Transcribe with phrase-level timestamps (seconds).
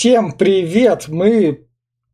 [0.00, 1.08] Всем привет!
[1.08, 1.68] Мы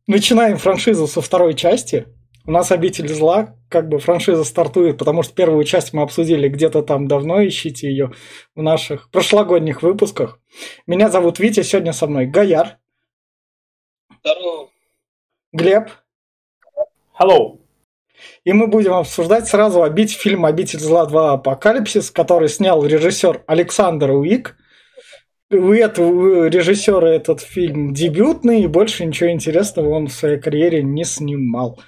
[0.07, 2.05] начинаем франшизу со второй части.
[2.45, 6.81] У нас «Обитель зла», как бы франшиза стартует, потому что первую часть мы обсудили где-то
[6.81, 8.11] там давно, ищите ее
[8.55, 10.41] в наших прошлогодних выпусках.
[10.85, 12.77] Меня зовут Витя, сегодня со мной Гаяр.
[14.19, 14.69] Здорово.
[15.53, 15.89] Глеб.
[17.17, 17.61] Hello.
[18.43, 21.31] И мы будем обсуждать сразу обить фильм «Обитель зла 2.
[21.35, 24.57] Апокалипсис», который снял режиссер Александр Уик.
[25.49, 31.05] У этого режиссера этот фильм дебютный, и больше ничего интересного он в своей карьере не
[31.05, 31.79] снимал.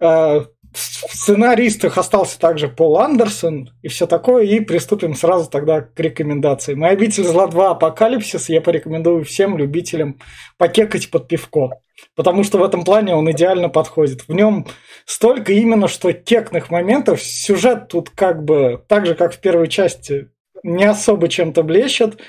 [0.00, 6.00] А, в сценаристах остался также Пол Андерсон и все такое, и приступим сразу тогда к
[6.00, 6.80] рекомендациям.
[6.80, 7.70] «Моя обитель зла 2.
[7.70, 10.18] Апокалипсис» я порекомендую всем любителям
[10.58, 11.80] покекать под пивко,
[12.16, 14.26] потому что в этом плане он идеально подходит.
[14.26, 14.66] В нем
[15.04, 20.30] столько именно что текных моментов, сюжет тут как бы, так же как в первой части,
[20.64, 22.20] не особо чем-то блещет.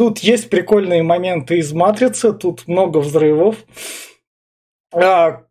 [0.00, 3.56] Тут есть прикольные моменты из «Матрицы», тут много взрывов,
[4.94, 5.42] а,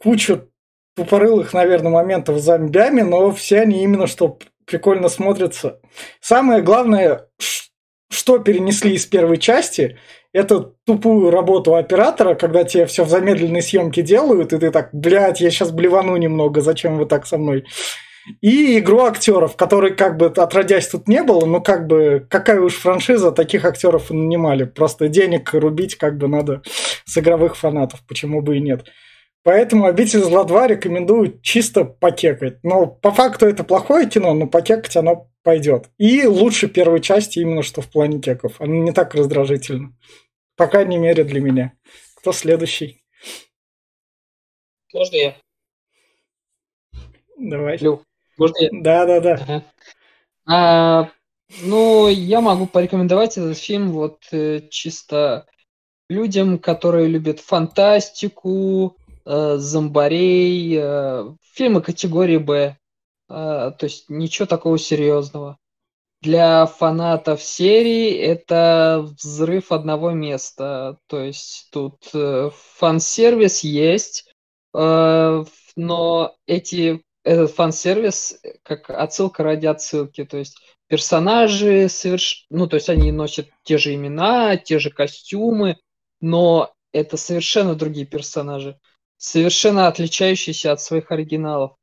[0.00, 0.48] кучу
[0.94, 5.80] тупорылых, наверное, моментов с зомбями, но все они именно что прикольно смотрятся.
[6.20, 7.30] Самое главное,
[8.08, 9.98] что перенесли из первой части,
[10.32, 15.40] это тупую работу оператора, когда тебе все в замедленной съемке делают, и ты так, блядь,
[15.40, 17.64] я сейчас блевану немного, зачем вы так со мной?
[18.40, 22.74] И игру актеров, которые как бы отродясь тут не было, но как бы какая уж
[22.74, 24.64] франшиза, таких актеров нанимали.
[24.64, 26.62] Просто денег рубить как бы надо
[27.04, 28.86] с игровых фанатов, почему бы и нет.
[29.46, 32.58] Поэтому «Обитель зла 2» рекомендую чисто покекать.
[32.64, 35.88] Но по факту это плохое кино, но покекать оно пойдет.
[35.98, 38.60] И лучше первой части именно что в плане кеков.
[38.60, 39.96] Оно не так раздражительно.
[40.56, 41.74] По крайней мере для меня.
[42.16, 43.04] Кто следующий?
[44.92, 45.36] Можно я?
[47.38, 47.78] Давай.
[47.78, 48.02] Лю,
[48.38, 48.68] можно я?
[48.72, 49.34] Да, да, да.
[49.34, 49.62] Ага.
[50.48, 51.10] А,
[51.62, 55.46] ну, я могу порекомендовать этот фильм вот э, чисто
[56.08, 62.76] людям, которые любят фантастику, э, зомбарей, э, фильмы категории Б.
[63.28, 65.58] Э, то есть ничего такого серьезного.
[66.22, 70.98] Для фанатов серии это взрыв одного места.
[71.06, 74.32] То есть тут э, фан-сервис есть,
[74.74, 75.44] э,
[75.76, 80.24] но эти, этот фан-сервис как отсылка ради отсылки.
[80.24, 82.46] То есть персонажи соверш...
[82.50, 85.78] ну, то есть они носят те же имена, те же костюмы,
[86.20, 88.78] но это совершенно другие персонажи
[89.16, 91.76] совершенно отличающийся от своих оригиналов.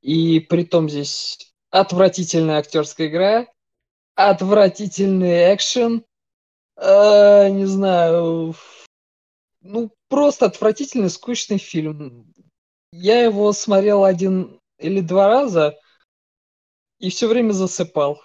[0.00, 3.46] И при том здесь отвратительная актерская игра,
[4.14, 6.04] отвратительный экшен,
[6.76, 8.54] э, не знаю,
[9.60, 12.32] ну просто отвратительный скучный фильм.
[12.92, 15.76] Я его смотрел один или два раза
[16.98, 18.20] и все время засыпал.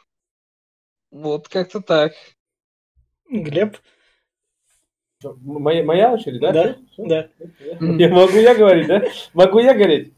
[1.12, 2.14] Вот как-то так.
[3.30, 3.78] Глеб?
[5.42, 6.52] Моя, моя очередь, да?
[6.52, 7.30] Да, да.
[7.80, 9.04] Я, могу я говорить, да?
[9.34, 10.14] Могу я говорить?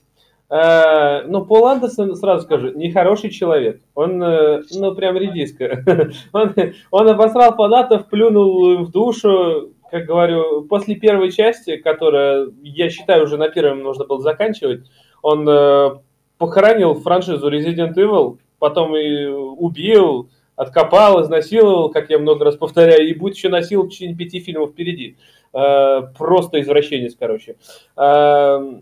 [0.47, 3.81] А, ну, Пол Андерсон, сразу скажу, нехороший человек.
[3.95, 5.83] Он, э, ну, прям редиска.
[6.33, 6.53] Он,
[6.91, 13.37] он обосрал фанатов, плюнул в душу, как говорю, после первой части, которая, я считаю, уже
[13.37, 14.85] на первом нужно было заканчивать,
[15.21, 15.91] он э,
[16.37, 23.13] похоронил франшизу Resident Evil, потом и убил, откопал, изнасиловал, как я много раз повторяю, и
[23.13, 25.15] будет еще насиловать в течение пяти фильмов впереди.
[25.53, 27.55] Э, просто извращенец, короче.
[27.95, 28.81] Э,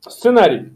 [0.00, 0.70] сценарий.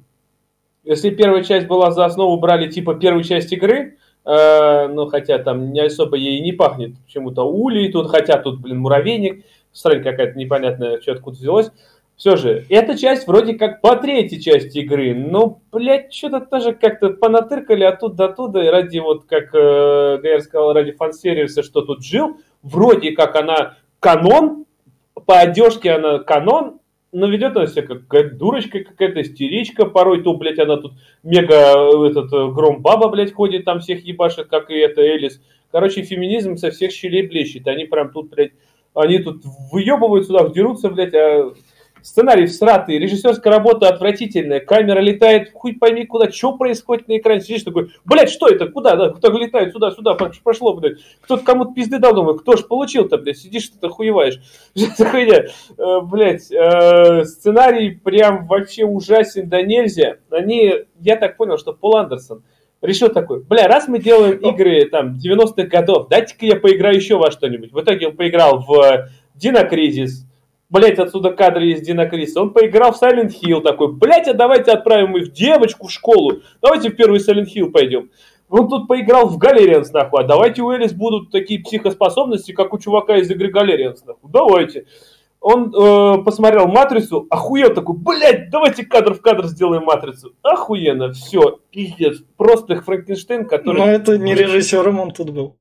[0.84, 5.72] Если первая часть была за основу, брали типа первую часть игры, э, ну, хотя там
[5.72, 11.00] не особо ей не пахнет почему-то улей тут, хотя тут, блин, муравейник, странь какая-то непонятная,
[11.00, 11.70] что откуда взялось.
[12.16, 17.10] Все же, эта часть вроде как по третьей части игры, но, блядь, что-то тоже как-то
[17.10, 23.12] понатыркали оттуда-оттуда, и ради, вот, как э, Гайер сказал, ради фан-сервиса, что тут жил, вроде
[23.12, 24.66] как она канон,
[25.24, 26.79] по одежке она канон,
[27.12, 31.74] но ведет она себя как какая-то дурочка, какая-то истеричка, порой то, блядь, она тут мега,
[31.74, 35.40] э, этот, э, гром баба, блядь, ходит, там всех ебашит, как и это Элис.
[35.72, 38.52] Короче, феминизм со всех щелей блещет, они прям тут, блядь,
[38.94, 41.52] они тут выебывают сюда, дерутся, блядь, а
[42.02, 47.62] Сценарий всратый, режиссерская работа отвратительная, камера летает, хуй пойми куда, что происходит на экране, сидишь
[47.62, 51.98] такой, блядь, что это, куда, да, кто летает сюда, сюда, прошло, блядь, кто-то кому-то пизды
[51.98, 54.40] дал, думаю, кто ж получил-то, блядь, сидишь ты хуеваешь,
[54.74, 61.96] э, блядь, э, сценарий прям вообще ужасен, да нельзя, они, я так понял, что Пол
[61.96, 62.42] Андерсон,
[62.82, 67.30] решил такой, бля, раз мы делаем игры там 90-х годов, дайте-ка я поиграю еще во
[67.30, 67.72] что-нибудь.
[67.72, 69.68] В итоге он поиграл в Dino
[70.70, 72.40] Блять, отсюда кадры из Dino Crisis.
[72.40, 76.40] Он поиграл в Silent Hill такой, блять, а давайте отправим их девочку в школу.
[76.62, 78.10] Давайте в первый Silent Hill пойдем.
[78.48, 80.22] Он тут поиграл в Galerians, нахуй.
[80.22, 84.30] А давайте у Элис будут такие психоспособности, как у чувака из игры Galerians, нахуй.
[84.30, 84.86] Давайте.
[85.40, 90.34] Он э, посмотрел «Матрицу», охуел такой, блядь, давайте кадр в кадр сделаем «Матрицу».
[90.42, 92.18] Охуенно, все, пиздец.
[92.36, 93.78] Просто Франкенштейн, который...
[93.78, 95.56] Но это не режиссером он тут был.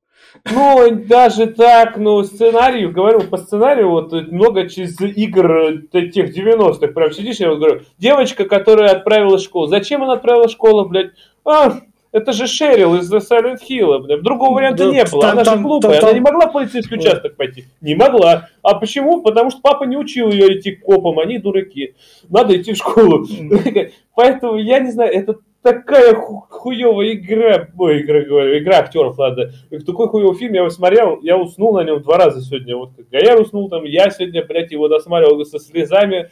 [0.51, 7.11] Ну, даже так, ну, сценарию, говорю, по сценарию, вот много через игр тех 90-х, прям
[7.11, 11.11] сидишь, я вот говорю, девочка, которая отправилась в школу, зачем она отправилась в школу, блядь?
[11.45, 11.79] А,
[12.11, 13.99] это же Шерил из Silent Hill.
[13.99, 14.23] Блядь.
[14.23, 15.21] Другого варианта да, не было.
[15.21, 15.91] Там, она там, же глупая.
[15.91, 16.09] Там, там...
[16.09, 17.65] Она не могла в полицейский участок пойти.
[17.81, 18.49] Не могла.
[18.63, 19.21] А почему?
[19.21, 21.19] Потому что папа не учил ее идти к копам.
[21.19, 21.93] Они дураки.
[22.27, 23.27] Надо идти в школу.
[24.15, 29.51] Поэтому я не знаю, это такая ху- хуевая игра, ой, игра, говорю, игра актеров, ладно.
[29.85, 32.75] Такой хуевый фильм я его смотрел, я уснул на нем два раза сегодня.
[32.75, 36.29] Вот как Гаяр уснул там, я сегодня, блядь, его досматривал со слезами.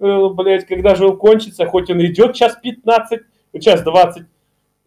[0.00, 3.20] Э, блядь, когда же он кончится, хоть он идет час 15,
[3.60, 4.24] час 20,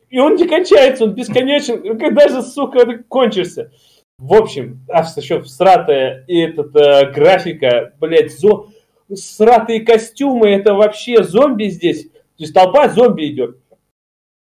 [0.10, 1.98] и он не кончается, он бесконечен.
[1.98, 3.72] Когда же, сука, кончишься?
[4.20, 8.68] В общем, а еще всратая и этот э, графика, блядь, зо...
[9.14, 12.10] сратые костюмы, это вообще зомби здесь.
[12.10, 13.58] То есть толпа зомби идет.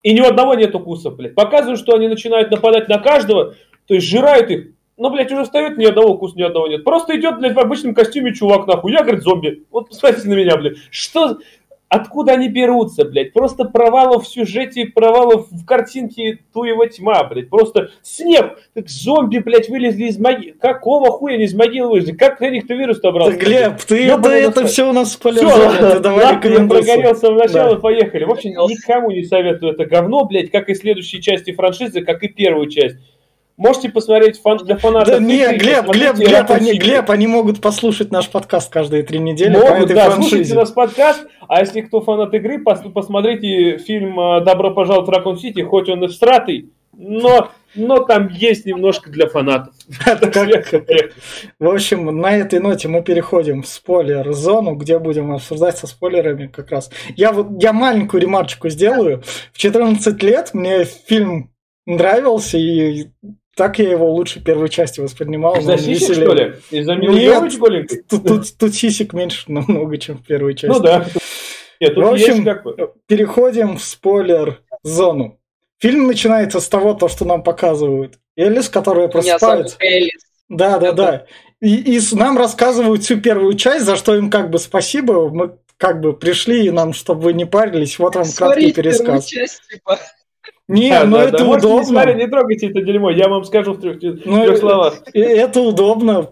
[0.03, 1.35] И ни у одного нет укусов, блядь.
[1.35, 3.55] Показывают, что они начинают нападать на каждого,
[3.87, 4.67] то есть жирают их.
[4.97, 6.83] Ну, блядь, уже встает, ни одного укуса, ни одного нет.
[6.83, 8.91] Просто идет, блядь, в обычном костюме чувак, нахуй.
[8.91, 9.63] Я, говорит, зомби.
[9.71, 10.77] Вот посмотрите на меня, блядь.
[10.91, 11.37] Что?
[11.91, 13.33] Откуда они берутся, блядь?
[13.33, 17.49] Просто провалов в сюжете, провалов в картинке туева тьма, блядь.
[17.49, 20.55] Просто снег, как зомби, блядь, вылезли из могилы.
[20.57, 22.13] Какого хуя они из могилы вылезли?
[22.13, 23.31] Как на них-то вирус-то брал?
[23.33, 25.17] Глеб, ты это, это все у нас.
[25.17, 27.81] Все, давай я прогорелся в начало, да.
[27.81, 28.23] поехали.
[28.23, 32.29] В общем, никому не советую это говно, блядь, как и следующие части франшизы, как и
[32.29, 32.95] первую часть.
[33.61, 35.13] Можете посмотреть фан, для фанатов.
[35.13, 39.55] Да не, Глеб, Глеб, Глеб, они, Глеб, они могут послушать наш подкаст каждые три недели
[39.55, 40.29] могут, да, франшизе.
[40.29, 45.11] слушайте наш подкаст, а если кто фанат игры, пос, посмотрите фильм э, «Добро пожаловать в
[45.11, 49.75] Ракун Сити», хоть он и всратый, но, но там есть немножко для фанатов.
[51.59, 56.71] В общем, на этой ноте мы переходим в спойлер-зону, где будем обсуждать со спойлерами как
[56.71, 56.89] раз.
[57.15, 59.21] Я вот я маленькую ремарочку сделаю.
[59.53, 61.51] В 14 лет мне фильм
[61.85, 63.05] нравился, и
[63.55, 65.57] так я его лучше первой части воспринимал.
[65.57, 66.53] Из-за сисек, что ли?
[66.71, 70.73] Из-за Нет, тут, тут, тут сисек меньше намного, чем в первой части.
[70.73, 71.05] Ну да.
[71.79, 72.93] Нет, в общем, как бы.
[73.07, 75.39] переходим в спойлер-зону.
[75.79, 78.19] Фильм начинается с того, то, что нам показывают.
[78.35, 79.77] Элис, которая просыпается.
[79.79, 80.21] Элис.
[80.47, 81.25] Да, да, да.
[81.59, 85.29] И, и нам рассказывают всю первую часть, за что им как бы спасибо.
[85.29, 87.97] Мы как бы пришли и нам, чтобы вы не парились.
[87.97, 89.25] Вот вам краткий пересказ.
[89.25, 89.99] Часть, типа.
[90.71, 91.45] Не, да, ну да, это да.
[91.45, 91.79] удобно.
[91.79, 95.01] Не, смотри, не трогайте это дерьмо, я вам скажу в трех, ну, трех словах.
[95.13, 96.29] Это удобно.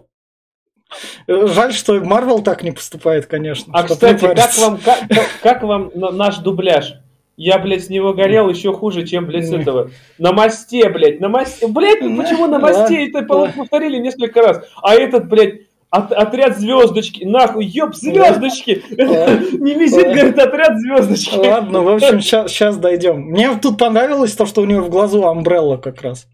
[1.28, 3.72] Жаль, что Марвел так не поступает, конечно.
[3.74, 4.98] А, кстати, как вам, как,
[5.42, 6.94] как вам наш дубляж?
[7.36, 9.90] Я, блядь, с него горел еще хуже, чем, блядь, с этого.
[10.18, 11.68] На мосте, блядь, на мосте.
[11.68, 13.08] Блядь, ну почему на мосте?
[13.08, 14.62] Это повторили несколько раз.
[14.82, 15.60] А этот, блядь,
[15.90, 18.82] от, отряд звездочки, нахуй, ёб, звездочки!
[18.90, 21.34] Не висит, говорит, отряд звездочки.
[21.34, 23.22] Ладно, в общем, сейчас дойдем.
[23.22, 26.28] Мне тут понравилось то, что у него в глазу Амбрелла как раз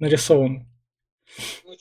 [0.00, 0.66] нарисован.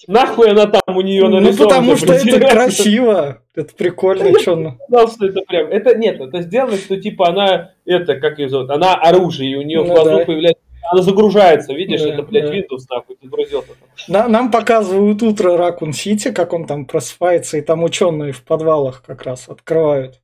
[0.07, 1.51] Нахуй она там у нее нарисована?
[1.51, 3.41] Ну, потому что это красиво.
[3.55, 4.77] Это прикольно, что она.
[4.89, 5.67] Знал, что это прям.
[5.67, 9.61] Это нет, это сделано, что типа она, это, как ее зовут, она оружие, и у
[9.61, 12.55] нее в ну глазу появляется она загружается, видишь, да, это, блядь, да.
[12.55, 13.71] Windows нахуй, ты грузился.
[14.07, 19.03] На, нам показывают утро Ракун Сити, как он там просыпается, и там ученые в подвалах
[19.03, 20.21] как раз открывают.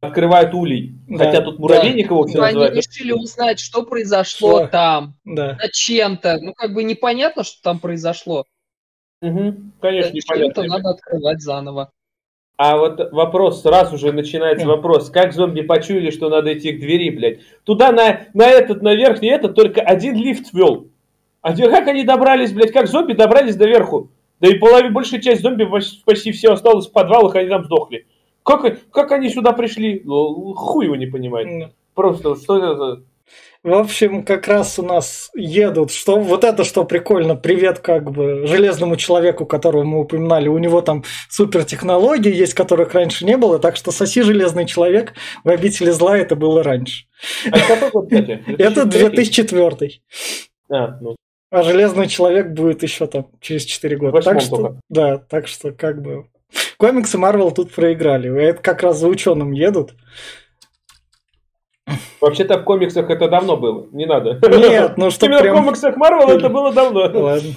[0.00, 0.94] Открывают улей.
[1.08, 1.24] Да.
[1.24, 2.14] Хотя тут муравейник да.
[2.14, 4.68] его все ну, Они решили узнать, что произошло что?
[4.68, 5.14] там.
[5.24, 5.56] Да.
[5.60, 6.38] Зачем-то.
[6.40, 8.44] Ну, как бы непонятно, что там произошло.
[9.22, 10.64] Угу, конечно, непонятно.
[10.64, 11.92] надо открывать заново.
[12.58, 17.10] А вот вопрос, сразу же начинается вопрос, как зомби почуяли, что надо идти к двери,
[17.10, 17.40] блядь?
[17.64, 20.88] Туда на, на этот, на верхний этот только один лифт вел.
[21.42, 24.10] А как они добрались, блядь, как зомби добрались до верху?
[24.40, 25.68] Да и половина, большая часть зомби
[26.04, 28.06] почти все осталось в подвалах, они там сдохли.
[28.42, 30.00] Как, как они сюда пришли?
[30.04, 31.46] Ну, хуй его не понимает.
[31.94, 33.02] Просто, что это за...
[33.66, 38.46] В общем, как раз у нас едут, что вот это что прикольно, привет как бы
[38.46, 43.58] железному человеку, которого мы упоминали, у него там супер технологии есть, которых раньше не было,
[43.58, 47.06] так что соси железный человек в обители зла это было раньше.
[47.50, 48.12] А год?
[48.12, 49.90] Это 2004.
[50.70, 51.16] А, ну.
[51.50, 54.22] а железный человек будет еще там через 4 года.
[54.22, 56.28] Так что, да, так что как бы
[56.76, 58.32] комиксы Марвел тут проиграли.
[58.40, 59.94] Это как раз за ученым едут.
[62.20, 64.40] Вообще-то в комиксах это давно было, не надо.
[64.48, 65.56] Нет, ну что Именно прям...
[65.56, 67.00] в комиксах Марвел это было давно.
[67.00, 67.54] Ладно.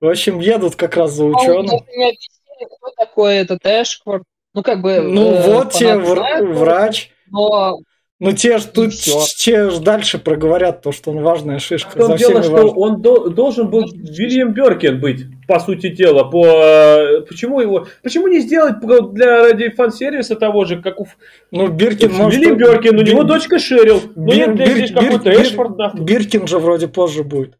[0.00, 1.66] В общем, едут как раз за ученым.
[1.66, 4.22] А кто такой этот Эшквард?
[4.54, 5.00] Ну, как бы...
[5.00, 7.10] Ну, э, вот тебе врач.
[7.30, 7.78] Но
[8.24, 8.92] Ну, те ж тут
[9.36, 11.90] те ж дальше проговорят то, что он важная шишка.
[11.90, 16.24] В том дело, что он до- должен был Вильям Беркин быть, по сути дела.
[16.24, 18.76] По, э, почему его, почему не сделать
[19.12, 21.06] для ради фан-сервиса того же, как у
[21.50, 22.40] Ну, Биркин может...
[22.40, 24.00] Вильям Беркин, у него Бир- дочка Шерил.
[24.16, 26.00] Ну Бир- нет, блядь, Бир- здесь Бир- какой-то Бир- Эшфорд, нахуй.
[26.00, 27.58] Биркин же вроде позже будет.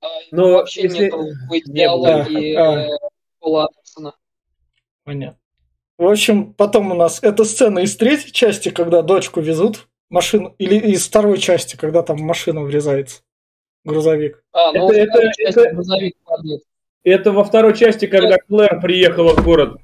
[0.00, 2.78] А, Но вообще если- нету в Не идеологии было.
[2.80, 2.88] э,
[3.40, 4.12] Пола Андерсона.
[5.04, 5.37] Понятно.
[5.98, 10.54] В общем, потом у нас эта сцена из третьей части, когда дочку везут в машину,
[10.58, 13.22] или из второй части, когда там в машину врезается
[13.84, 14.42] грузовик.
[14.52, 16.62] А, ну, Это- это- это- грузовик падает.
[17.02, 19.80] Это во второй части, когда Клэр приехала в город.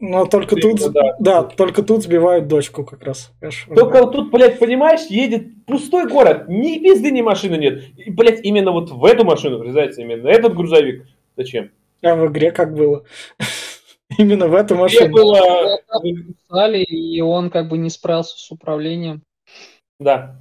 [0.00, 1.16] Но только Именно, тут, да.
[1.18, 3.32] да, только тут сбивают дочку как раз.
[3.74, 7.82] Только вот тут, блядь, понимаешь, едет пустой город, ни пизды, ни машины нет.
[7.96, 11.06] И, блядь, именно вот в эту машину врезается именно этот грузовик.
[11.36, 11.70] Зачем?
[12.02, 13.04] А в игре как было?
[14.18, 15.12] Именно в эту Где машину.
[15.12, 15.78] было...
[16.74, 19.22] И он как бы не справился с управлением.
[19.98, 20.40] Да.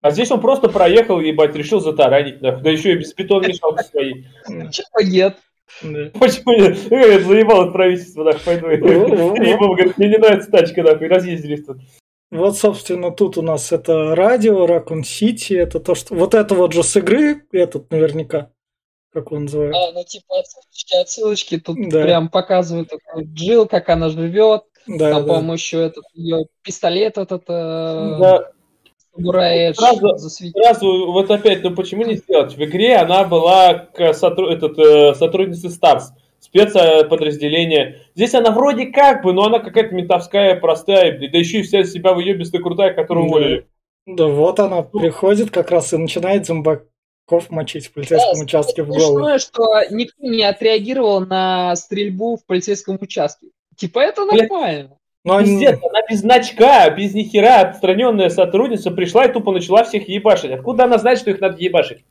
[0.00, 2.40] А здесь он просто проехал, ебать, решил затаранить.
[2.40, 4.26] Да еще и без бетон-мешалки своей.
[4.70, 5.38] Чего нет?
[5.80, 6.88] Почему нет?
[6.88, 8.86] Говорит, заебал от правительства, нахуй, пойду.
[8.88, 11.78] Ебал, говорит, мне не нравится тачка, нахуй, разъездились тут.
[12.32, 16.14] Вот, собственно, тут у нас это радио, Ракун Сити, это то, что...
[16.14, 18.50] Вот это вот же с игры, этот наверняка,
[19.12, 19.80] как он называется.
[19.80, 21.58] А, ну типа отсылочки, отсылочки.
[21.58, 22.02] Тут Да.
[22.02, 22.90] прям показывают
[23.34, 24.62] Джилл, как она живет.
[24.86, 25.28] Да, Там, да.
[25.28, 28.50] по-моему, еще этот ее пистолет этот э, Да,
[29.14, 30.62] Самурай Сразу- засветил.
[30.62, 32.56] сразу, вот опять, ну почему не сделать?
[32.56, 38.00] В игре она была к сотру- этот, э, сотрудницей Старс, спецподразделение.
[38.14, 41.80] Здесь она вроде как бы, но она какая-то ментовская, простая, блин, да еще и вся
[41.80, 43.28] из себя выебистая крутая, которую Да.
[43.30, 43.66] уволили.
[44.06, 46.46] Да вот она приходит как раз и начинает
[47.28, 49.18] зомбаков мочить в полицейском Да, участке в голову.
[49.18, 53.48] Смешное, что никто не отреагировал на стрельбу в полицейском участке.
[53.76, 54.96] Типа это нормально.
[55.24, 60.08] Но они- Пиздец, она без значка, без нихера отстраненная сотрудница пришла и тупо начала всех
[60.08, 60.50] ебашить.
[60.50, 62.04] Откуда она знает, что их надо ебашить?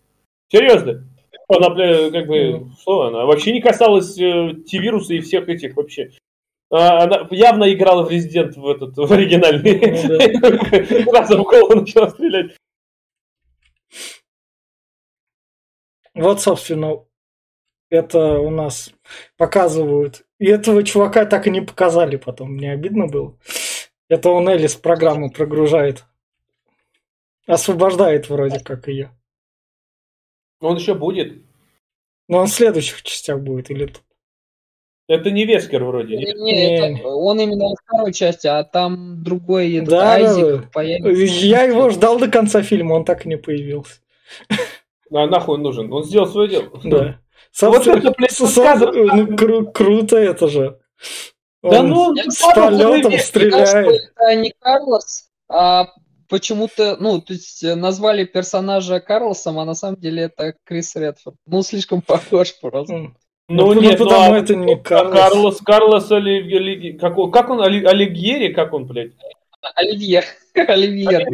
[0.49, 1.05] Серьезно.
[1.49, 3.25] Она, бля, как бы, что она?
[3.25, 6.11] Вообще не касалась э, T-вируса и всех этих вообще.
[6.69, 11.03] А, Она явно играла в Резидент в этот, в оригинальный.
[11.03, 12.55] Сразу в голову начала стрелять.
[16.13, 17.03] Вот, собственно,
[17.89, 18.91] это у нас
[19.37, 20.25] показывают.
[20.39, 22.53] И этого чувака так и не показали потом.
[22.53, 23.37] Мне обидно было.
[24.09, 26.05] Это он Элис программу прогружает.
[27.47, 29.11] Освобождает вроде как ее.
[30.59, 31.43] Он еще будет.
[32.27, 34.03] Но он в следующих частях будет или тут.
[35.07, 36.15] Это не Вескер вроде.
[36.15, 36.37] Не, нет?
[36.37, 36.97] Не.
[36.99, 40.69] это- он именно во второй части, а там другой да, Айзек да.
[40.71, 41.45] появится.
[41.45, 43.99] Я его ждал до конца фильма, он так и не появился.
[45.13, 45.91] А нахуй он нужен?
[45.91, 46.69] Он сделал свое дело.
[46.83, 47.05] Да.
[47.59, 49.05] Вот Собственно, это, блядь, рассказывай.
[49.13, 50.79] ну, кру- круто это же.
[51.63, 54.01] Да Он ну, Я с падал полетом стреляет.
[54.15, 55.87] Это не Карлос, а
[56.29, 61.35] почему-то, ну, то есть э, назвали персонажа Карлосом, а на самом деле это Крис Редфорд.
[61.45, 62.93] Ну, слишком похож просто.
[62.93, 63.11] Ну,
[63.49, 65.13] Ну, нет, ну, потому а это не Карлос.
[65.13, 69.11] Карлос, Карлос Оли- Оли- как, он, как он, Оли- Алигьери, как он, блядь?
[69.75, 70.23] Оливье.
[70.55, 71.27] Оливье.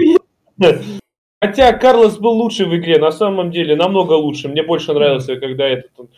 [1.41, 4.47] Хотя Карлос был лучше в игре, на самом деле, намного лучше.
[4.47, 6.09] Мне больше нравился, когда этот, он-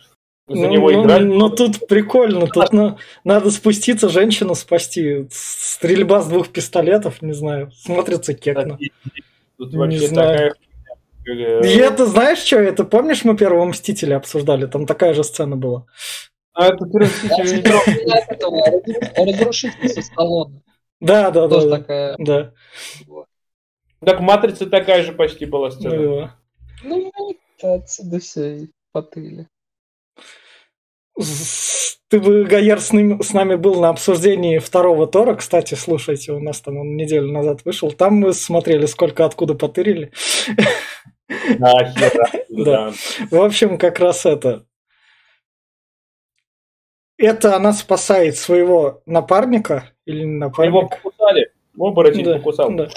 [0.48, 1.24] за Ну, него ну, играли.
[1.24, 5.28] ну, тут прикольно, тут ну, надо спуститься, женщину спасти.
[5.30, 8.76] Стрельба с двух пистолетов, не знаю, смотрится кекно.
[9.58, 10.54] Тут не знаю.
[11.24, 11.62] такая...
[11.62, 15.84] И это, знаешь что, это помнишь, мы первого Мстителя обсуждали, там такая же сцена была.
[16.52, 17.62] А это первый Мститель
[19.96, 20.62] не Сталлоне.
[21.00, 21.54] Да, да, да.
[21.54, 22.16] Тоже такая.
[22.18, 22.52] Да,
[24.04, 25.96] Так Матрица такая же почти была сцена.
[25.96, 26.36] да.
[26.82, 27.12] Ну,
[27.62, 29.46] отсюда все и потыли.
[32.08, 36.40] Ты бы, Гайер, с, ним- с нами был на обсуждении второго Тора, кстати, слушайте, у
[36.40, 40.12] нас там он неделю назад вышел, там мы смотрели, сколько откуда потырили.
[41.58, 41.94] Да.
[42.48, 42.92] Да.
[43.30, 44.66] В общем, как раз это.
[47.16, 50.96] Это она спасает своего напарника или не Его напарника.
[50.96, 51.52] покусали.
[51.78, 52.72] Оборотень Да, покусал.
[52.74, 52.88] да.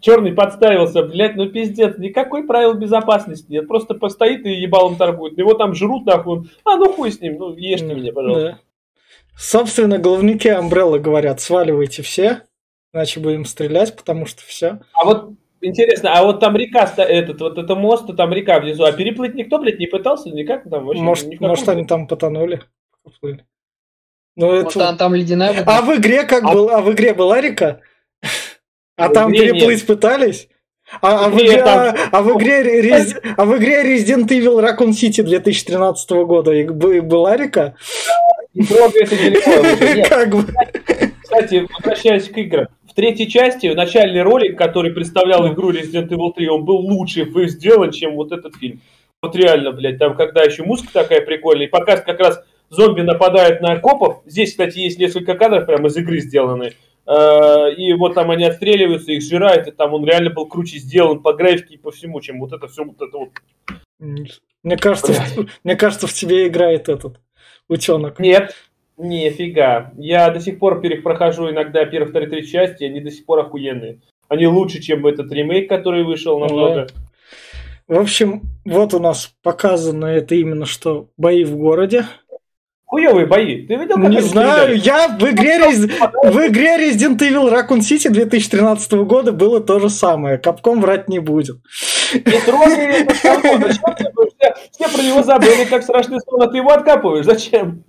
[0.00, 5.54] Черный подставился, блядь, ну пиздец, никакой правил безопасности нет, просто постоит и ебалом торгует, его
[5.54, 8.58] там жрут нахуй, а ну хуй с ним, ну ешьте меня, пожалуйста.
[9.36, 12.42] Собственно, головники Амбрелла говорят, сваливайте все,
[12.92, 14.80] иначе будем стрелять, потому что все.
[14.94, 18.82] А вот интересно, а вот там река, этот, вот это мост, а там река внизу,
[18.82, 21.02] а переплыть никто, блядь, не пытался никак там вообще?
[21.02, 22.62] Может, может, они там потонули.
[23.04, 23.46] Поплыли.
[24.36, 24.78] Ну, Вот это...
[24.78, 25.78] там, там ледяная вода.
[25.78, 26.70] А в игре как А- был?
[26.70, 27.80] А в игре была река?
[28.96, 30.48] А В там переплыть пытались?
[31.02, 34.58] А, а в игре там- а, а в игре Рез- а в игре Resident Evil
[34.60, 36.52] Raccoon City 2013 года
[37.02, 37.74] была река?
[38.68, 39.14] Трогай это
[39.94, 40.08] нет.
[40.08, 40.44] Как бы.
[41.22, 42.68] Кстати, возвращаясь к играм.
[42.90, 47.92] В третьей части начальный ролик, который представлял игру Resident Evil 3, он был лучше сделан,
[47.92, 48.80] чем вот этот фильм.
[49.22, 53.60] Вот реально, блядь, там когда еще музыка такая прикольная, и показ как раз зомби нападают
[53.60, 54.22] на копов.
[54.26, 56.72] Здесь, кстати, есть несколько кадров прямо из игры сделаны.
[57.08, 61.20] Э, И вот там они отстреливаются, их сжирают, и там он реально был круче сделан
[61.22, 63.30] по графике и по всему, чем вот это все вот это вот.
[64.62, 67.18] Мне кажется, в- мне кажется, в тебе играет этот
[67.68, 68.18] утенок.
[68.18, 68.54] Нет,
[68.96, 69.92] нифига.
[69.96, 74.00] Я до сих пор перепрохожу иногда первые, вторые, третьи части, они до сих пор охуенные.
[74.28, 76.86] Они лучше, чем этот ремейк, который вышел намного.
[77.86, 82.04] В общем, вот у нас показано это именно что бои в городе.
[82.88, 83.66] Хуевые бои.
[83.66, 84.86] Ты видел, как Не знаю, стреляют?
[84.86, 85.90] я в игре, Рез-
[86.32, 90.38] в игре Resident Evil Raccoon City 2013 года было то же самое.
[90.38, 91.58] Капком врать не будет.
[92.14, 93.38] Не трогай это все,
[94.72, 97.26] все про него забыли, как страшный сон, а ты его откапываешь.
[97.26, 97.84] Зачем?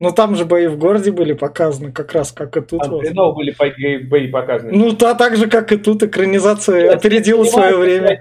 [0.00, 2.80] Но там же бои в городе были показаны, как раз как и тут.
[2.80, 3.34] Там вот.
[3.36, 3.54] были
[4.08, 4.72] бои, показаны.
[4.72, 8.20] Ну, да, так же, как и тут, экранизация опередила свое время.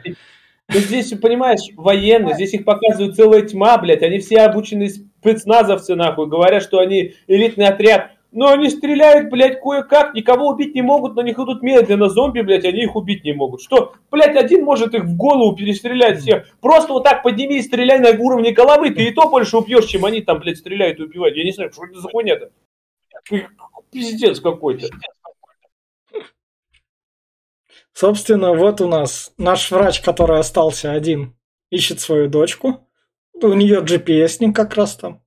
[0.72, 6.28] Ну, здесь, понимаешь, военные, здесь их показывают целая тьма, блядь, они все обученные спецназовцы, нахуй,
[6.28, 11.22] говорят, что они элитный отряд, но они стреляют, блядь, кое-как, никого убить не могут, на
[11.22, 13.62] них идут медленно зомби, блядь, они их убить не могут.
[13.62, 18.00] Что, блядь, один может их в голову перестрелять всех, просто вот так подними и стреляй
[18.00, 21.36] на уровне головы, ты и то больше убьешь, чем они там, блядь, стреляют и убивают.
[21.36, 22.52] Я не знаю, что это за хуйня-то?
[23.92, 24.88] Пиздец какой-то.
[27.94, 31.36] Собственно, вот у нас наш врач, который остался один,
[31.72, 32.88] ищет свою дочку.
[33.48, 35.22] У нее GPS-ник как раз там.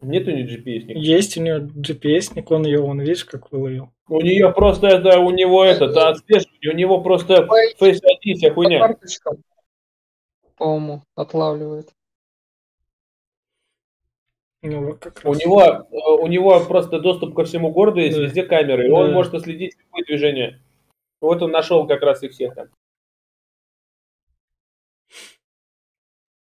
[0.00, 0.98] Нету ни GPS-ника.
[0.98, 3.90] Есть у нее GPS-ник, он ее, вон, видишь, как выловил.
[4.08, 7.46] У нее просто это, у него этот, отслеживание, у него просто
[7.78, 8.78] Face ID, вся По хуйня.
[8.80, 9.44] карточкам,
[10.56, 11.90] по-моему, отлавливает.
[14.62, 15.38] У него как У раз.
[15.38, 15.86] него, э,
[16.22, 18.24] у него просто доступ ко всему городу, есть Да.
[18.24, 19.12] везде камеры, и он Да.
[19.12, 20.60] может отследить любое движение.
[21.20, 22.68] Вот он нашел как раз их всех там.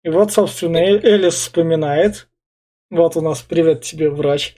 [0.05, 2.29] И вот, собственно, Э- Элис вспоминает.
[2.91, 4.55] Вот у нас привет тебе, врач,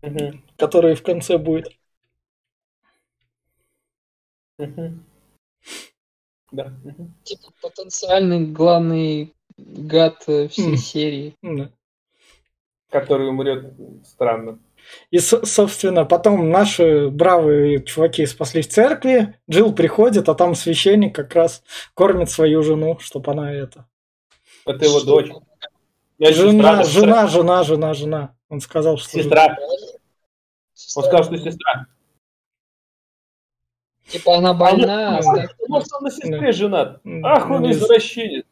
[0.00, 0.44] Мгм.
[0.56, 1.72] который в конце будет.
[4.58, 5.04] Мгм.
[6.52, 6.72] Да.
[6.84, 7.14] мгм.
[7.24, 10.76] Типа потенциальный главный гад э, всей М.
[10.76, 11.34] серии.
[11.42, 11.72] Да.
[12.90, 13.74] Который умрет
[14.06, 14.60] странно.
[15.10, 19.34] И, со- собственно, потом наши бравые чуваки спаслись в церкви.
[19.50, 23.87] Джилл приходит, а там священник как раз кормит свою жену, чтобы она это...
[24.68, 25.06] Это его Что?
[25.06, 25.30] дочь.
[26.18, 28.34] Я Жена, сестра, жена, жена, жена, жена.
[28.48, 29.10] Он сказал, что...
[29.10, 29.56] Сестра.
[30.74, 31.00] Сестра.
[31.02, 31.86] Он сказал, что сестра.
[34.08, 36.52] Типа она больна, Ну, оставь- Может, он на сестре Да.
[36.52, 37.00] женат.
[37.24, 38.44] Ах, он извращенец.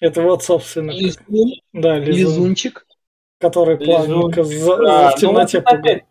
[0.00, 2.86] Это вот, собственно, Лизун, да, Лизун, Лизунчик.
[3.38, 4.58] который плавненько Лизун.
[4.60, 6.04] за- Да, в ну темноте вот опять,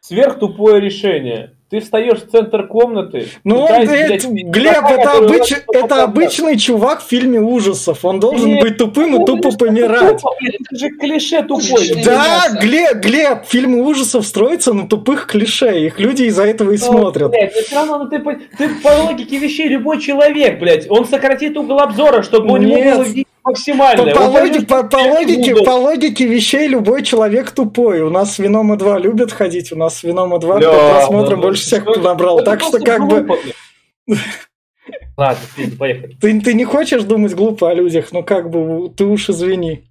[0.00, 1.58] Сверхтупое решение.
[1.70, 3.28] Ты встаешь в центр комнаты.
[3.44, 3.88] Ну, пытаясь,
[4.24, 8.04] это- блядь, Глеб, чувака, это, обыч- это обычный чувак в фильме ужасов.
[8.04, 10.16] Он должен Нет, быть тупым и Ну, тупо помирать.
[10.16, 12.02] тупо, Это же клише тупой.
[12.04, 12.48] Да.
[12.60, 15.78] Глеб, Глеб, фильмы ужасов строятся на тупых клише.
[15.86, 17.30] Их люди из-за этого и Ну, смотрят.
[17.30, 21.06] Блядь, но все равно, ну, ты, по- ты по логике вещей любой человек, блядь, он
[21.06, 23.04] сократит угол обзора, чтобы у него было
[23.42, 24.12] По, максимально.
[24.12, 25.64] по по- по логике, угол.
[25.64, 28.00] по логике вещей любой человек тупой.
[28.02, 31.40] У нас с Венома 2 любят ходить, у нас с Венома 2 Бля, по просмотрам
[31.40, 32.38] ну, больше всех ну, набрал.
[32.38, 33.38] это Так что как бы глупо.
[35.16, 35.42] Ладно,
[35.78, 36.16] поехали.
[36.20, 39.84] ты, ты не хочешь думать глупо о людях, но как бы ты уж извини.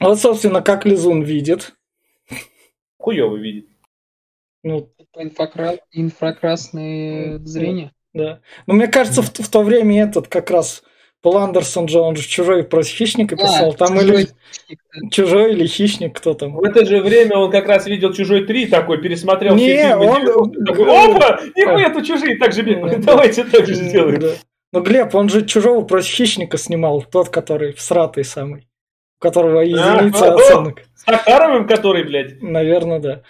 [0.00, 1.72] Вот, собственно, как Лизун видит.
[2.98, 3.68] Хуёво видит.
[4.62, 4.90] Ну,
[5.92, 7.92] инфракрасное зрение.
[8.14, 8.40] Да.
[8.66, 10.82] Но мне кажется, в, в то время этот как раз
[11.24, 13.70] Пол Андерсон же, он же «Чужой против хищника» писал.
[13.70, 14.28] А, там чужой
[14.68, 16.54] или «Чужой» или «Хищник», кто там.
[16.54, 20.06] В это же время он как раз видел «Чужой 3» такой, пересмотрел Не, все фильмы.
[20.06, 20.84] он- 90-х, такой,
[21.16, 21.40] Опа!
[21.56, 23.00] Нихуя, это «Чужие» так же бегают.
[23.00, 24.20] Давайте так же сделаем.
[24.20, 24.28] Да.
[24.72, 28.68] Ну, Глеб, он же «Чужого против хищника» снимал, тот, который всратый самый,
[29.18, 30.82] у которого единица А, оценок.
[30.94, 33.22] С Сахаровым, который, блядь, Наверное, да.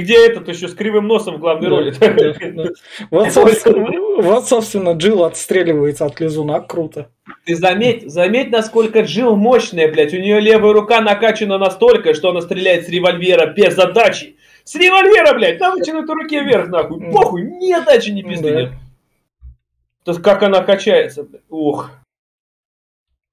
[0.00, 1.90] Где этот еще с кривым носом в главной Да, роли.
[1.98, 2.70] да, да.
[3.10, 7.10] Вот, собственно, вот, собственно, Джилл отстреливается от лизуна, круто.
[7.44, 10.14] Ты заметь, заметь, насколько Джилл мощная, блядь.
[10.14, 14.36] У нее левая рука накачана настолько, что она стреляет с револьвера без отдачи.
[14.64, 17.10] С револьвера, блядь, на вытянутой руке вверх, нахуй.
[17.10, 18.72] Похуй, ни отдачи, ни пизды нет.
[20.04, 21.42] То как она качается, блядь.
[21.48, 21.90] Ух.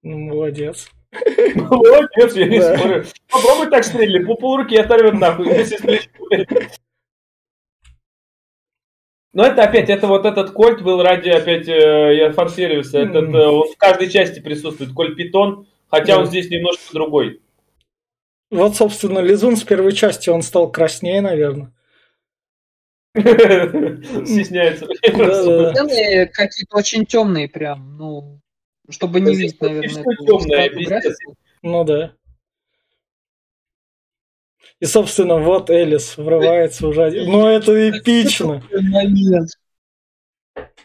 [0.03, 0.89] Ну, молодец.
[1.11, 3.05] Молодец, я не спорю.
[3.29, 5.47] Попробуй так стрельни, по полруки оторвет нахуй.
[9.33, 13.71] Но это опять, это вот этот кольт был ради, опять, э, форсировался, этот, э, он
[13.71, 16.21] в каждой части присутствует, кольт питон, хотя Да.
[16.21, 17.41] он здесь немножко другой.
[18.49, 21.71] Вот, собственно, Лизун с первой части, он стал краснее, наверное.
[23.15, 24.85] Стесняется.
[24.85, 28.39] Сцены какие-то очень темные прям, ну,
[28.89, 31.17] чтобы не видеть, наверное, темное, пиздец.
[31.61, 32.13] Ну да.
[34.79, 37.03] И, собственно, вот Элис врывается уже.
[37.05, 38.63] один- Ну, это эпично.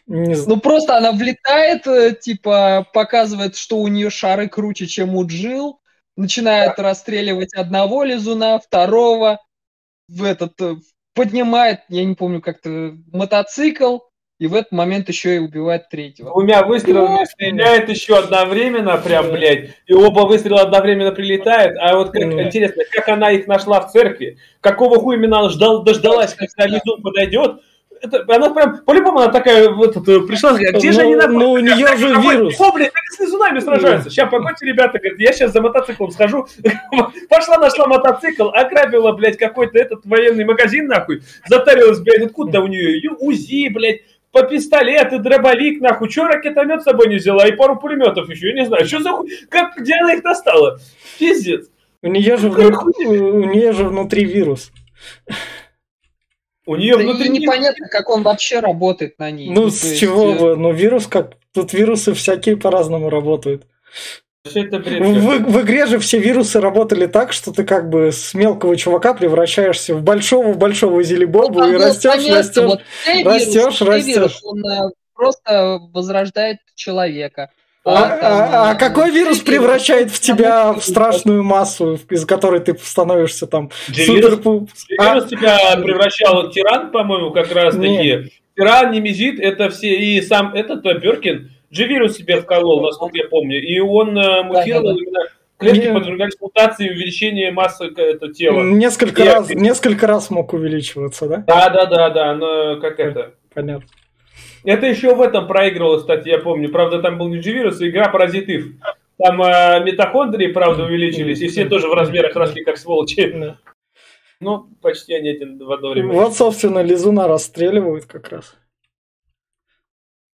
[0.07, 5.15] Не з- Ну просто она влетает, э, типа показывает, что у нее шары круче, чем
[5.15, 5.81] у Джил,
[6.17, 9.39] начинает расстреливать одного лизуна, второго,
[10.09, 10.75] в этот э,
[11.15, 13.99] поднимает, я не помню как-то мотоцикл,
[14.43, 16.31] и в этот момент еще и убивает третьего.
[16.31, 21.77] Двумя выстрелами стреляет еще одновременно, прям, блядь, и оба выстрела одновременно прилетают.
[21.81, 24.39] А вот как, интересно, как она их нашла в церкви?
[24.61, 27.61] Какого хуя именно она ждал, дождалась, когда Лизун подойдет?
[28.01, 31.29] Это, она прям, по-любому она такая, вот, это, пришла, говорит, где же Ну, они на
[31.29, 32.61] ну, у неё же вирус.
[32.61, 34.11] О, блядь, они с лизунами сражаются.
[34.11, 36.49] Сейчас, погодьте, ребята, говорит, я сейчас за мотоциклом схожу.
[37.29, 41.23] Пошла, нашла мотоцикл, ограбила, блядь, какой-то этот военный магазин, нахуй.
[41.47, 43.01] Затарилась, блядь, откуда у нее?
[43.01, 44.01] Ю- УЗИ, блядь,
[44.33, 46.09] по пистолеты, дробовик, нахуй.
[46.09, 47.47] Че ракетомет с собой не взяла?
[47.47, 48.87] И пару пулеметов еще, я не знаю.
[48.87, 49.31] Что за хуй?
[49.49, 50.81] Как, где она их достала?
[51.19, 51.69] Пиздец.
[52.03, 54.73] У нее же, Какая вну- у нее же внутри вирус.
[56.67, 57.27] У нее Да внутри...
[57.27, 59.51] и непонятно, как он вообще работает на ней.
[59.51, 60.57] Ну, то с есть, чего э, бы?
[60.57, 61.35] Ну, вирус как...
[61.53, 63.67] Тут вирусы всякие по-разному работают.
[64.45, 65.01] Это бред?
[65.01, 69.15] В, в игре же все вирусы работали так, что ты как бы с мелкого чувака
[69.15, 72.65] превращаешься в большого-большого зелебобу ну, и там растешь, растешь.
[72.65, 72.81] вот
[73.25, 74.41] растешь, Т-вирус, растешь.
[74.43, 77.51] он э, просто возрождает человека.
[77.85, 82.61] А, там, а- а э, какой вирус превращает в тебя в страшную массу, из которой
[82.61, 84.41] ты становишься там супер...
[84.41, 87.89] Вирус тебя превращал в тиран, по-моему, как раз таки.
[87.89, 88.31] Не.
[88.57, 93.61] Тиран, немезит, это все, и сам этот э, Беркин, Дживирус себе вколол, насколько я помню,
[93.63, 95.01] и он э, мутировал Да-да-да.
[95.03, 95.21] именно,
[95.59, 95.93] клетки Не.
[95.95, 98.63] подвергались мутации и увеличению массы к- это, тела.
[98.63, 101.37] Несколько Я- раз, несколько раз мог увеличиваться, да?
[101.47, 103.35] Да, да, да, да, оно как это.
[103.55, 103.87] Понятно.
[104.65, 106.69] Это еще в этом проигрывалось, кстати, я помню.
[106.69, 108.75] Правда, там был не Дживирус, а игра Паразитив.
[109.19, 113.31] Там э, митохондрии, правда, увеличились, и все тоже в размерах росли, как сволочи.
[113.33, 113.57] Да.
[114.41, 116.13] Ну, почти они один в одно время.
[116.13, 118.57] Вот, собственно, Лизуна расстреливают как раз.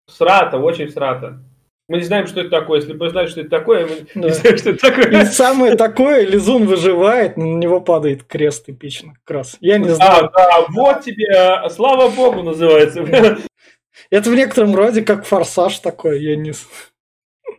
[0.08, 1.38] Срата, очень срата.
[1.88, 2.80] Мы не знаем, что это такое.
[2.80, 4.28] Если бы знали, что это такое, мы Да.
[4.28, 5.24] не знаем, что это И такое.
[5.26, 9.56] самое такое, Лизун выживает, на него падает крест эпично как раз.
[9.60, 10.30] Я не А, знаю.
[10.36, 13.00] да, вот тебе, э, слава богу, называется.
[14.10, 16.52] Это в некотором роде как форсаж такой, я не...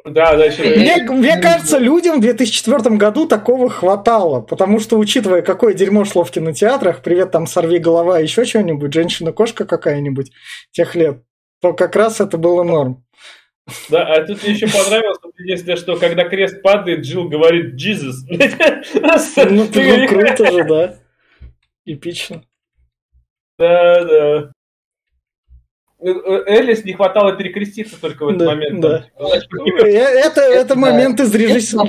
[0.06, 0.62] Да, дальше.
[0.64, 6.24] Мне, мне кажется, людям в 2004 году такого хватало, потому что, учитывая, какое дерьмо шло
[6.24, 10.32] в кинотеатрах, привет, там сорви голова, еще что-нибудь, женщина-кошка какая-нибудь
[10.72, 11.22] тех лет,
[11.62, 13.04] то как раз это было норм.
[13.90, 18.14] Да, а тут мне еще понравилось, единственное, что когда крест падает, Джилл говорит «Jesus».
[19.50, 20.96] Ну, ну, круто же, да.
[21.86, 22.44] Эпично.
[23.60, 24.52] Да, да.
[26.02, 28.80] Э, э, Элис не хватало перекреститься только в этот Да, момент.
[28.80, 29.06] да.
[29.18, 29.28] Там,
[29.84, 31.86] Э, Это, это момент из режиссера.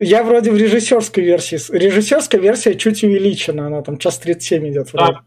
[0.00, 1.58] Я вроде в режиссерской версии.
[1.76, 4.92] Режиссерская версия чуть увеличена, она там час 37 идет.
[4.92, 5.12] вроде.
[5.12, 5.24] Да.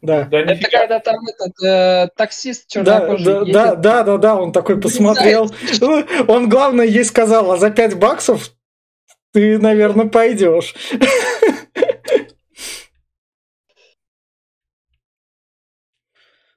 [0.00, 0.78] Да, Это нифига.
[0.80, 3.52] когда там этот э, таксист Да, чернокожий да, едет.
[3.52, 5.50] да, да, да, да, он такой посмотрел.
[6.28, 8.50] Он, главное, ей сказал, а за 5 баксов
[9.32, 10.74] ты, наверное, пойдешь.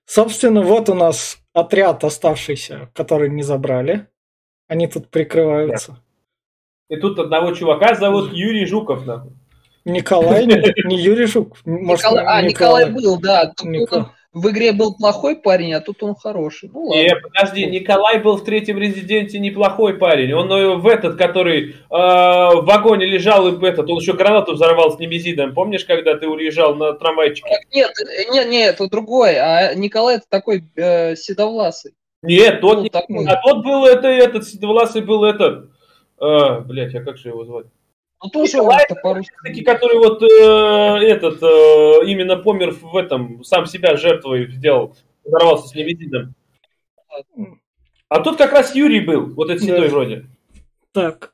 [0.06, 4.08] Собственно, вот у нас отряд оставшийся, который не забрали.
[4.68, 6.02] Они тут прикрываются.
[6.90, 9.06] И тут одного чувака зовут Юрий Жуков.
[9.06, 9.32] нахуй.
[9.86, 11.58] Николай, не, Юрий Жук.
[11.66, 13.52] Может, Николай- а, Николай был, да.
[13.56, 16.70] Тут Нико- он в игре был плохой парень, а тут он хороший.
[16.74, 17.02] Ну ладно.
[17.02, 20.32] Не, подожди, Николай был в третьем резиденте неплохой парень.
[20.34, 24.96] Он э, в этот, который э, в вагоне лежал, и этот, он еще гранату взорвал
[24.96, 25.54] с немезидом.
[25.54, 27.50] Помнишь, когда ты уезжал на трамвайчике?
[27.74, 29.36] Нет, э, нет, нет, это другой.
[29.38, 31.94] А Николай это такой э, седовласый.
[32.24, 33.26] Нет, тот Ну, не- такой.
[33.28, 35.72] А тот был это, этот, седовласый был этот.
[36.22, 37.66] Э, блять, а как же его звать?
[38.24, 39.34] Ну тоже он-то по-русски.
[39.44, 45.68] Таки, который вот э, этот э, именно помер в этом, сам себя жертвой сделал, взорвался
[45.70, 46.36] с немезидом.
[48.10, 49.74] А тут как раз Юрий был, вот этот Да.
[49.76, 50.26] седой вроде.
[50.92, 51.34] Так,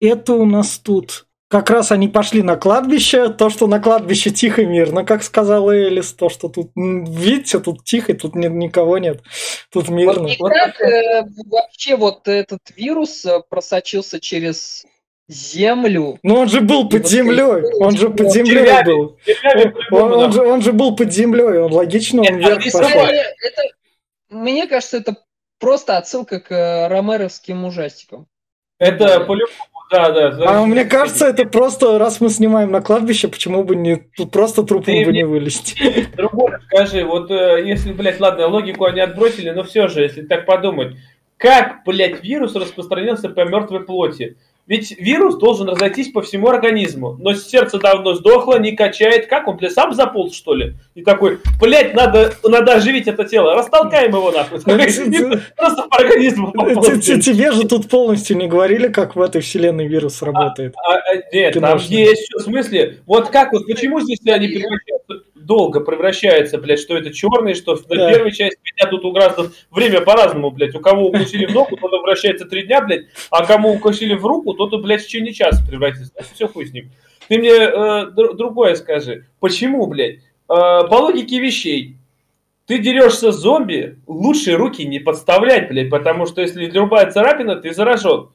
[0.00, 1.26] это у нас тут.
[1.48, 3.28] Как раз они пошли на кладбище.
[3.28, 6.14] То, что на кладбище тихо и мирно, как сказала Элис.
[6.14, 9.22] То, что тут, видите, тут тихо, тут ни- никого нет.
[9.70, 10.28] Тут мирно.
[10.28, 14.86] И как э, вообще вот этот вирус э, просочился через
[15.28, 16.18] землю.
[16.22, 19.16] Ну он же был под землей, он же под землей был.
[19.90, 22.82] Он, он же, он же был под землей, он логично, он вверх пошел.
[22.82, 23.62] Это, это-
[24.30, 25.16] мне кажется, это
[25.58, 28.26] просто отсылка к э, ромеровским ужастикам.
[28.78, 29.52] Это по-любому,
[29.92, 30.44] да, да.
[30.48, 34.64] А мне кажется, это просто, раз мы снимаем на кладбище, почему бы не тут просто
[34.64, 36.08] трупом Ты бы не вылезти?
[36.16, 40.46] Другое скажи, вот э, если, блядь, ладно, логику они отбросили, но все же, если так
[40.46, 40.96] подумать,
[41.36, 44.36] как, блядь, вирус распространился по мертвой плоти?
[44.72, 49.26] Ведь вирус должен разойтись по всему организму, но сердце давно сдохло, не качает.
[49.26, 50.76] Как он, сам заполз, что ли?
[50.94, 54.60] И такой, блядь, надо, надо оживить это тело, растолкаем его нахуй.
[55.58, 56.52] Просто по организму.
[57.02, 60.74] Тебе же тут полностью не говорили, как в этой вселенной вирус работает.
[60.88, 61.00] А, а,
[61.34, 66.78] нет, там есть в смысле, вот как вот, почему здесь они превращаются, долго превращаются, блядь,
[66.80, 68.12] что это черный, что на Да.
[68.12, 71.90] первой части, меня тут у граждан время по-разному, блядь, у кого укусили в ногу, тот
[72.02, 76.12] вращается три дня, блядь, а кому укусили в руку, тот, блядь, в течение часа превратится,
[76.34, 76.90] все хуй с ним.
[77.28, 81.96] Ты мне э, др- другое скажи, почему, блядь, Э, по логике вещей,
[82.66, 87.72] ты дерешься с зомби, лучше руки не подставлять, блядь, потому что если любая царапина, ты
[87.72, 88.28] заражен.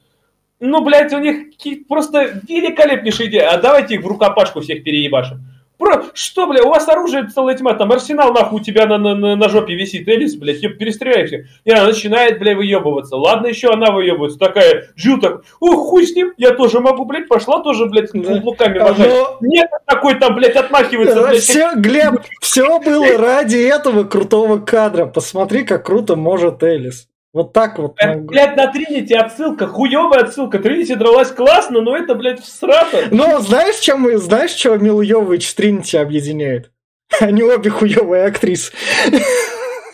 [0.58, 3.50] Ну, блядь, у них просто великолепнейшая идея.
[3.50, 5.38] А давайте их в рукопашку всех переебашим.
[5.78, 9.14] Про, что, бля, у вас оружие целая тьма, там арсенал нахуй у тебя на, на,
[9.14, 11.44] на, на жопе висит, Элис, блядь, еб, перестреляйся.
[11.64, 13.16] И она начинает, бля, выебываться.
[13.16, 17.28] Ладно, еще она выебывается, такая, Джил так, о, хуй с ним, я тоже могу, блядь,
[17.28, 18.34] пошла тоже, блядь, Да.
[18.34, 19.08] каблуками А, махать.
[19.08, 25.06] но- Нет, такой там, блядь, отмахивается, блядь, Все, Глеб, все было ради этого крутого кадра.
[25.06, 27.08] Посмотри, как круто может Элис.
[27.38, 27.94] Вот так вот.
[28.00, 30.58] Э, ну, Блядь, на Тринити отсылка, хуевая отсылка.
[30.58, 33.04] Тринити дралась классно, но это, блядь, всрато.
[33.12, 36.72] Но знаешь, чем, знаешь, что Мил Йовович Тринити объединяет?
[37.20, 38.72] Они обе хуевые актрисы.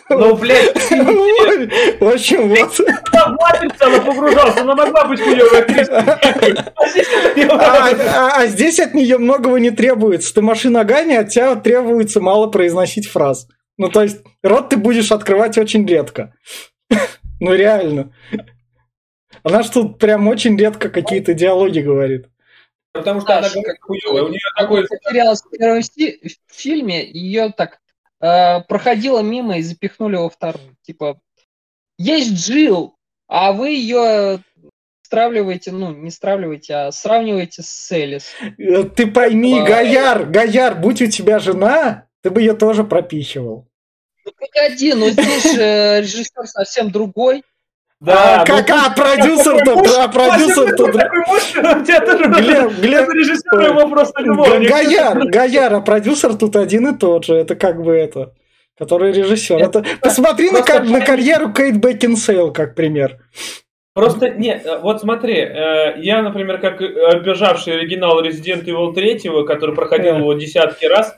[0.09, 0.75] Ну, блядь,
[1.99, 2.79] В общем, вот.
[3.39, 5.95] матрица, она погружалась, она могла быть хуевой актрисой.
[7.51, 10.33] А А, а- а здесь от нее многого не требуется.
[10.33, 13.47] Ты машина Гани, от тебя требуется мало произносить фраз.
[13.77, 16.33] Ну, то есть, рот ты будешь открывать очень редко.
[17.39, 18.13] Ну, реально.
[19.43, 22.27] Она ж тут прям очень редко какие-то диалоги говорит.
[22.93, 24.87] Потому что она Саша, говорит как- хуевая, у нее Она такой...
[24.87, 27.79] потерялась в первом си- в фильме, ее так
[28.21, 30.75] э, проходила мимо и запихнули во вторую.
[30.83, 31.19] Типа,
[31.97, 32.95] есть Джилл,
[33.27, 34.39] а вы ее
[35.03, 38.31] стравливаете, ну, не стравливаете, а сравниваете с Элис.
[38.57, 39.65] Э, Ты пойми, А.
[39.65, 43.67] Гояр, Гояр, будь у тебя жена, ты бы ее тоже пропихивал.
[44.25, 47.43] Ну, погоди, но здесь же режиссер совсем другой.
[48.01, 50.91] Да, а, как, ну, а продюсер-то, такой а продюсер-то...
[50.91, 52.23] такой мощный, у тебя тоже...
[52.25, 54.69] Глеб, режиссер его просто любовник.
[54.69, 57.35] Гояр, Гояр, а продюсер тут один и тот же.
[57.35, 58.33] Это как бы это,
[58.77, 59.57] который режиссер.
[59.57, 63.17] Это, посмотри на, на карьеру Кейт Бекинсейл как пример.
[63.93, 69.73] Просто, нет, э, вот смотри, э, я, например, как обижавший оригинал Resident Evil 3, который
[69.73, 71.17] проходил его десятки раз,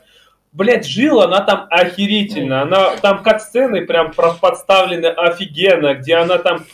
[0.52, 2.62] блядь, жила она там охерительно.
[2.62, 6.64] Она там кат-сцены прям про- подставлены офигенно, где она там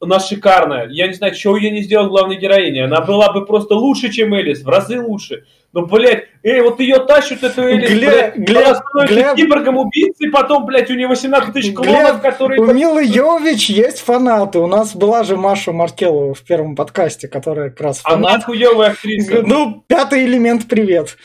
[0.00, 0.86] она шикарная.
[0.88, 2.84] Я не знаю, что я не сделал главной героине.
[2.84, 5.44] Она была бы просто лучше, чем Элис, в разы лучше.
[5.72, 9.34] Ну, блядь, эй, вот ее тащут, эту Элис, Глеб, блядь, Глеб, она становится Глеб.
[9.36, 12.60] киборгом убийцей, потом, блядь, у нее 18 тысяч Глеб, клонов, которые...
[12.60, 14.58] У Милы Йович есть фанаты.
[14.58, 18.44] У нас была же Маша Маркелова в первом подкасте, которая как раз Она фанат.
[18.44, 19.42] хуевая актриса.
[19.42, 21.16] Ну, пятый элемент, привет.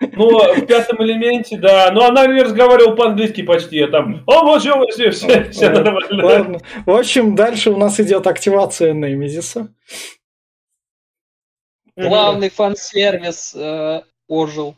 [0.00, 1.90] Ну, в пятом элементе, да.
[1.92, 3.80] Но она не разговаривала по-английски почти.
[3.80, 6.24] А там, о, вот что, все, все, все нормально.
[6.24, 6.60] Ладно.
[6.86, 9.68] В общем, дальше у нас идет активация Немезиса.
[11.96, 14.74] Главный фан-сервис э, ожил.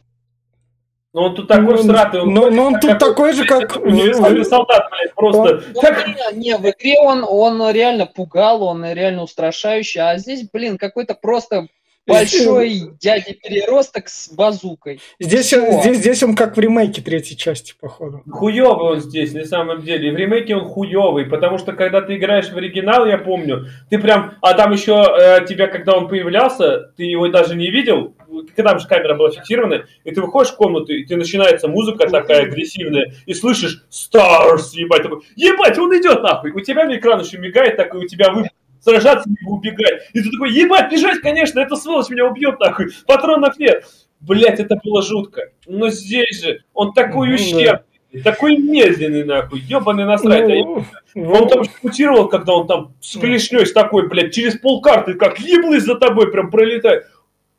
[1.13, 5.15] Ну, он тут такой Ну, ну, ну, он тут такой же, как- Универсальный солдат, блядь,
[5.15, 5.63] просто.
[5.75, 10.49] Ну, Так, не, не, в игре он, он реально пугал, он реально устрашающий, а здесь,
[10.51, 11.69] блин, какой-то просто
[12.07, 15.01] большой дядя переросток с базукой.
[15.21, 15.81] Здесь, Всё.
[15.81, 18.23] здесь, здесь он как в ремейке третьей части, походу.
[18.31, 20.09] Хуёвый он здесь, на самом деле.
[20.09, 23.99] И в ремейке он хуёвый, потому что когда ты играешь в оригинал, я помню, ты
[23.99, 24.35] прям...
[24.41, 28.15] А там еще э, тебя, когда он появлялся, ты его даже не видел,
[28.57, 32.43] когда же камера была фиксирована, и ты выходишь в комнату, и ты начинается музыка такая
[32.43, 36.51] агрессивная, и слышишь Stars, ебать, такой, ебать, он идет нахуй.
[36.53, 38.49] У тебя на экран еще мигает, такой у тебя вы
[38.83, 40.11] сражаться либо убегать.
[40.13, 43.85] И ты такой, ебать, бежать, конечно, эта сволочь меня убьет, нахуй, патронов нет.
[44.21, 45.51] Блять, это было жутко.
[45.67, 50.51] Но здесь же он такой Ну, ущербный, такой медленный, нахуй, ебаный насрать.
[50.51, 55.15] А Ну, Он там шутировал, когда он там с клешней с такой, блядь, через полкарты,
[55.15, 57.07] как еблый за тобой прям пролетает.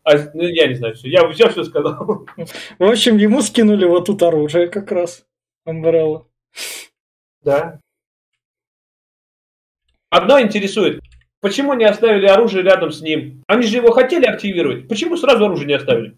[0.04, 2.26] А, ну, я не знаю, все, я, я все сказал.
[2.78, 5.26] В общем, ему скинули вот тут оружие как раз.
[5.66, 6.28] Амбрелла.
[7.42, 7.80] Да.
[10.10, 11.00] Одно интересует.
[11.44, 13.44] Почему не оставили оружие рядом с ним?
[13.48, 14.88] Они же его хотели активировать.
[14.88, 16.18] Почему сразу оружие не оставили?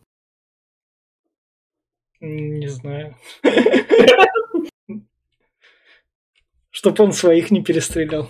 [2.19, 3.15] Не знаю.
[6.69, 8.27] Чтоб он своих не перестрелял.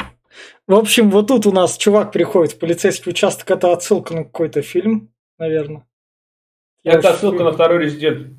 [0.67, 3.51] В общем, вот тут у нас чувак приходит в полицейский участок.
[3.51, 5.85] Это отсылка на какой-то фильм, наверное.
[6.85, 8.37] Это отсылка на второй резидент.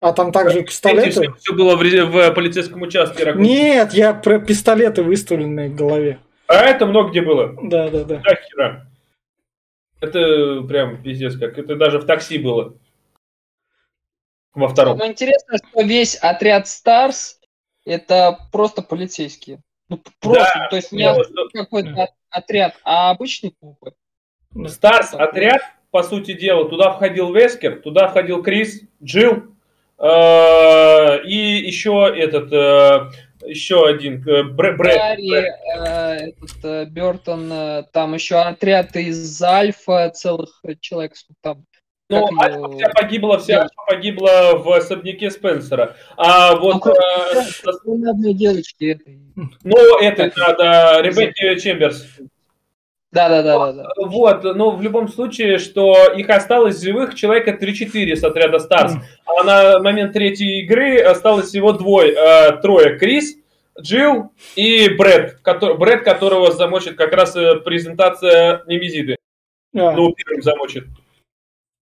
[0.00, 1.10] А там также пистолеты?
[1.10, 3.24] Все, все было в, в полицейском участке.
[3.24, 3.42] Ракун.
[3.42, 6.23] Нет, я про пистолеты выставленные в голове.
[6.46, 7.56] А это много где было.
[7.62, 8.22] Да, да, да.
[8.24, 8.86] Да, хера.
[10.00, 11.58] Это прям пиздец как.
[11.58, 12.76] Это даже в такси было.
[14.54, 14.96] Во втором.
[14.96, 17.40] Самое интересное, что весь отряд Старс
[17.84, 19.62] это просто полицейские.
[19.88, 21.48] Ну, просто, да, то есть не что...
[21.52, 23.94] какой-то отряд, а обычный купы.
[24.68, 29.54] Старс отряд, по сути дела, туда входил Вескер, туда входил Крис, Джилл,
[29.98, 33.10] Э, и еще этот, э,
[33.46, 34.78] еще один, э, Брэд.
[34.78, 35.52] Гарри,
[36.28, 41.64] этот, Бертон, там еще отряд из Альфа, целых человек, там
[42.10, 45.96] ну, Альфа вся погибла, вся Альфа погибла в особняке Спенсера.
[46.16, 46.84] А вот...
[47.84, 49.00] Ну, одной девочки.
[49.34, 52.06] Ну, это надо, Ребекки Чемберс.
[53.14, 53.88] Да, да, да, да, да.
[53.96, 58.94] Вот, но в любом случае, что их осталось живых человека 3-4 с отряда S.T.A.R.S..
[59.24, 62.98] А на момент третьей игры осталось всего двое, э, трое.
[62.98, 63.36] Крис,
[63.80, 69.16] Джилл и Брэд, который, Брэд, которого замочит как раз э, презентация Немезиды.
[69.76, 69.92] А.
[69.92, 70.84] Ну, первым замочит.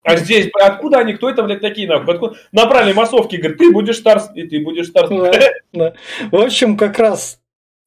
[0.05, 2.14] А здесь, откуда они, кто это, блядь, такие, нахуй?
[2.14, 2.37] Откуда?
[2.53, 5.11] Набрали массовки, говорят, ты будешь S.T.A.R.S., и ты будешь Старс.
[5.11, 5.33] Да,
[5.75, 5.93] да.
[6.31, 7.38] В общем, как раз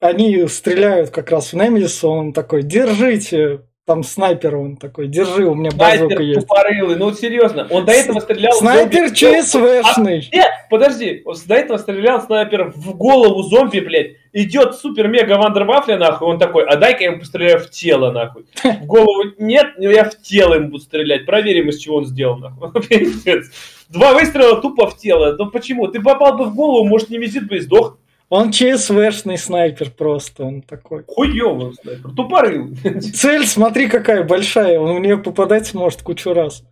[0.01, 5.53] они стреляют как раз в Немезис, он такой, держите, там снайпер, он такой, держи, у
[5.53, 6.41] меня базука снайпер есть.
[6.41, 8.53] тупорылый, ну серьезно, он до этого стрелял...
[8.53, 10.29] Снайпер ЧСВшный.
[10.31, 15.97] А, нет, подожди, он до этого стрелял снайпер в голову зомби, блядь, идет супер-мега вандервафля,
[15.97, 18.45] нахуй, он такой, а дай-ка я ему постреляю в тело, нахуй.
[18.63, 22.37] В голову нет, но я в тело ему буду стрелять, проверим, из чего он сделал,
[22.37, 22.71] нахуй.
[23.89, 25.87] Два выстрела тупо в тело, ну почему?
[25.87, 27.97] Ты попал бы в голову, может, не визит бы и сдох.
[28.31, 31.03] Он ЧСВшный снайпер просто, он такой.
[31.05, 33.01] Хуёвый снайпер, тупорылый.
[33.01, 36.63] Цель, смотри, какая большая, он в нее попадать сможет кучу раз.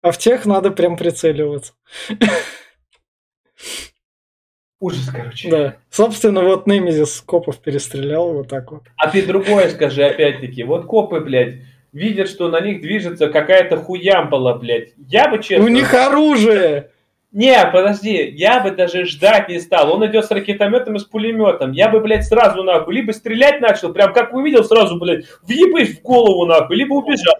[0.00, 1.74] А в тех надо прям прицеливаться.
[4.80, 5.50] Ужас, короче.
[5.50, 5.76] Да.
[5.90, 8.84] Собственно, вот Немезис копов перестрелял вот так вот.
[8.96, 10.64] А ты другое скажи, опять-таки.
[10.64, 11.56] Вот копы, блядь,
[11.92, 14.94] видят, что на них движется какая-то хуямпала, блядь.
[14.96, 15.66] Я бы честно...
[15.66, 16.92] У них оружие!
[17.34, 19.92] Не, подожди, я бы даже ждать не стал.
[19.92, 21.72] Он идет с ракетометом и с пулеметом.
[21.72, 26.02] Я бы, блядь, сразу нахуй, либо стрелять начал, прям как увидел, сразу, блядь, въебись в
[26.02, 27.34] голову нахуй, либо убежал.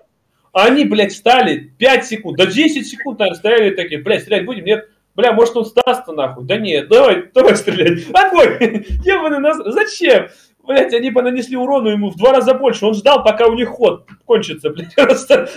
[0.52, 4.64] А они, блядь, стали 5 секунд, да 10 секунд, наверное, стояли такие, блядь, стрелять будем?
[4.64, 4.88] Нет.
[5.14, 6.44] Бля, может он сдаст нахуй?
[6.44, 8.04] Да нет, давай, давай стрелять.
[8.12, 8.58] Огонь!
[9.04, 9.58] Ебаный нас...
[9.64, 10.26] Зачем?
[10.64, 12.84] Блять, они бы нанесли урону ему в два раза больше.
[12.84, 15.48] Он ждал, пока у них ход кончится, блядь, просто.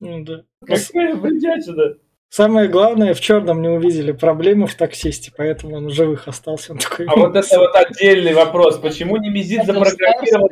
[0.00, 0.44] Ну да.
[0.66, 1.96] Какая бредячина.
[2.36, 6.72] Самое главное, в черном не увидели проблемы в таксисте, поэтому он в живых остался.
[6.72, 8.76] Он такой, а вот это вот отдельный вопрос.
[8.76, 10.50] Почему не Мизит запрограммировал?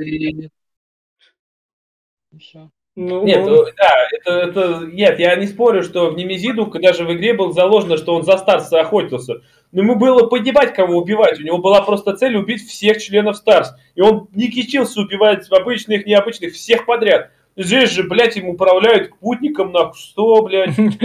[2.96, 3.66] Ну, нет, он...
[3.76, 7.98] да, это, это, нет, я не спорю, что в Немезиду даже в игре было заложено,
[7.98, 9.42] что он за Старса охотился.
[9.70, 11.38] Но ему было понимать, кого убивать.
[11.38, 13.74] У него была просто цель убить всех членов Старс.
[13.94, 17.30] И он не кичился убивать обычных, необычных, всех подряд.
[17.56, 20.76] Здесь же, блядь, им управляют путником, нахуй, что, блядь,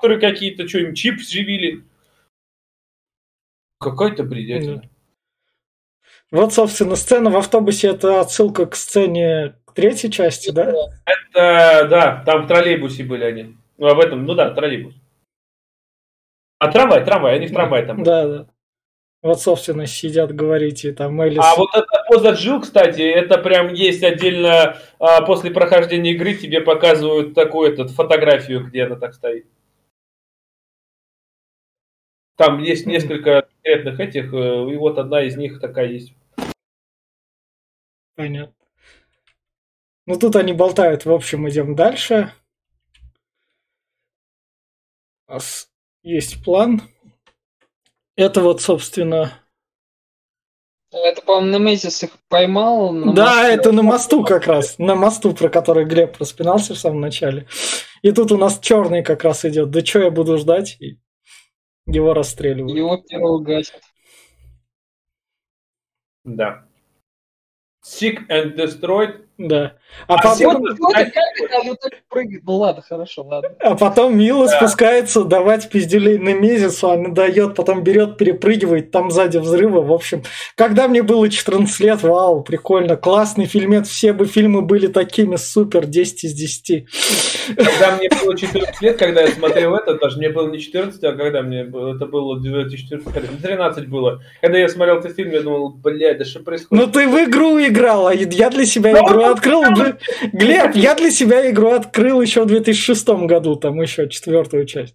[0.00, 1.84] компьютеры какие-то, что им чип вживили.
[3.78, 4.82] Какой-то бредятина.
[6.30, 10.72] Вот, собственно, сцена в автобусе это отсылка к сцене третьей части, да?
[11.04, 13.56] Это, да, там в троллейбусе были они.
[13.76, 14.94] Ну, об этом, ну да, троллейбус.
[16.58, 18.02] А трамвай, трамвай, они в трамвай там.
[18.02, 18.46] Да, да.
[19.22, 21.38] Вот, собственно, сидят, говорите, там Элис...
[21.42, 26.60] А вот эта поза Джил, кстати, это прям есть отдельно, а, после прохождения игры тебе
[26.60, 29.46] показывают такую этот, фотографию, где она так стоит.
[32.36, 36.14] Там есть несколько конкретных этих, э, и вот одна из них такая есть.
[38.16, 38.54] Понятно.
[40.06, 41.04] Ну, тут они болтают.
[41.04, 42.32] В общем, идем дальше.
[45.26, 45.68] У нас
[46.02, 46.82] есть план.
[48.16, 49.32] Это вот, собственно...
[50.92, 52.92] Это, по-моему, Немезис их поймал.
[52.92, 53.48] На да, мосту.
[53.48, 54.78] это на мосту как раз.
[54.78, 57.48] На мосту, про который Глеб распинался в самом начале.
[58.02, 59.70] И тут у нас черный как раз идет.
[59.70, 60.76] Да что я буду ждать?
[60.78, 60.98] И
[61.86, 62.76] его расстреливают.
[62.76, 63.82] Его первого гасят.
[66.24, 66.64] Да.
[67.82, 69.72] Sick and Destroyed Да.
[70.06, 72.42] А, А потом, Вот, так прыгает.
[72.44, 73.50] Ну ладно, хорошо, ладно.
[73.60, 74.56] а потом Мила Да.
[74.58, 79.82] спускается давать пиздюлей на месяц, она дает, потом берет, перепрыгивает, там сзади взрывы.
[79.82, 80.22] В общем,
[80.56, 85.86] когда мне было 14 лет, вау, прикольно, классный фильмец, все бы фильмы были такими, супер,
[85.86, 86.86] 10 из 10.
[87.56, 91.12] Когда мне было 14 лет, когда я смотрел это, даже мне было не 14, а
[91.12, 94.22] когда мне было, это было 2014, 13 было.
[94.40, 96.84] Когда я смотрел этот фильм, я думал, блядь, да что происходит?
[96.86, 99.94] Ну ты в игру играл, а я для себя Ну, игру открыл.
[100.32, 104.94] Глеб, я для себя игру открыл еще в 2006 году, там еще четвертую часть.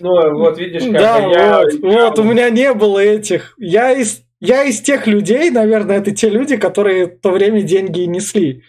[0.00, 1.62] Ну, вот видишь, как Да, я...
[1.62, 3.54] вот, вот, у меня не было этих.
[3.58, 8.00] Я из, я из тех людей, наверное, это те люди, которые в то время деньги
[8.02, 8.62] и несли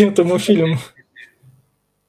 [0.00, 0.76] этому фильму.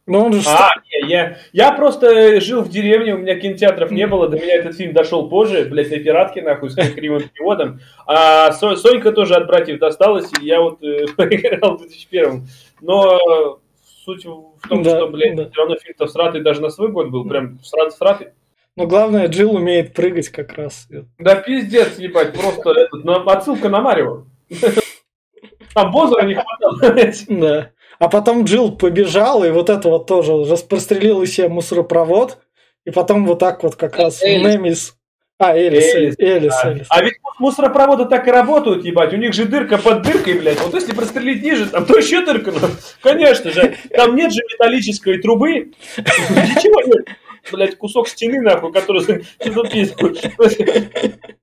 [0.10, 0.41] Но он же...
[0.47, 4.55] А, не, я, я просто жил в деревне, у меня кинотеатров не было, до меня
[4.55, 7.80] этот фильм дошел позже, блядь, на пиратке, нахуй, с кривым переводом.
[8.07, 12.47] А Со- Сонька тоже от братьев досталась, и я вот э, поиграл в 2001
[12.82, 13.60] Но
[14.03, 15.47] суть в том, Да, что, блядь, да.
[15.49, 18.30] все равно фильм-то всратый даже на свой год был, прям всрат всратый.
[18.76, 20.88] Но главное, Джилл умеет прыгать как раз.
[21.20, 24.24] Да пиздец, ебать, просто этот, отсылка на Марио.
[25.76, 26.80] Там Бозера не хватало.
[27.28, 27.70] Да.
[28.00, 32.38] А потом Джилл побежал, и вот это вот тоже распрострелил из себя мусоропровод,
[32.86, 34.54] и потом вот так вот как раз Элис.
[34.54, 34.95] Немис...
[35.38, 36.88] А, Элис, Элис, Элис, А, Элис.
[36.89, 39.14] а ведь мусоропроводы так и работают, ебать.
[39.14, 40.60] У них же дырка под дыркой, блядь.
[40.62, 42.52] Вот если прострелить ниже, там то еще дырка.
[42.52, 42.68] ну,
[43.02, 43.76] конечно же.
[43.95, 45.72] Там нет же металлической трубы.
[45.97, 47.08] Ничего нет.
[47.52, 50.24] Блядь, кусок стены, нахуй, который записывают.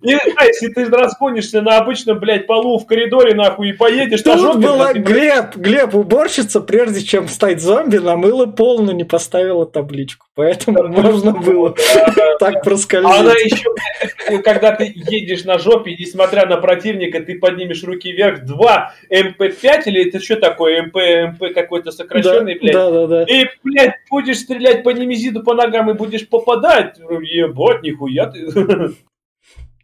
[0.02, 4.34] И, а, если ты разгонишься на обычном, блядь, полу в коридоре, нахуй, и поедешь на
[4.34, 9.66] Тут жопе, была Глеб, Глеб, уборщица, прежде чем стать зомби, намыла пол, но не поставила
[9.66, 10.26] табличку.
[10.36, 11.74] Поэтому можно было
[12.38, 13.52] так А она проскользить.
[13.52, 19.82] еще, когда ты едешь на жопе, несмотря на противника, ты поднимешь руки вверх, 2 MP5,
[19.86, 20.96] или это что такое, MP,
[21.34, 23.22] MP какой-то сокращенный, блядь, да, да, да.
[23.22, 26.98] И, блядь, будешь стрелять по немезиду по ногам и будешь попадать.
[26.98, 28.48] Ебать, нихуя ты.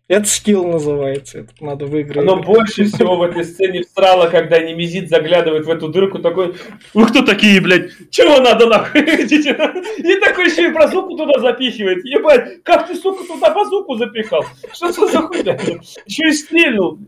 [0.09, 2.26] Это скилл называется, это надо выиграть.
[2.26, 6.55] Но больше всего в этой сцене всрало, когда немезид заглядывает в эту дырку, такой,
[6.92, 7.92] вы кто такие, блядь?
[8.11, 9.00] Чего надо нахуй?
[9.00, 9.72] Идите на-».
[9.96, 12.05] И такой еще и базуку туда запихивает.
[12.05, 14.44] Ебать, как ты, сука, туда базуку запихал?
[14.74, 15.59] Что это за хуйня?
[16.05, 16.98] Еще и стрельнул.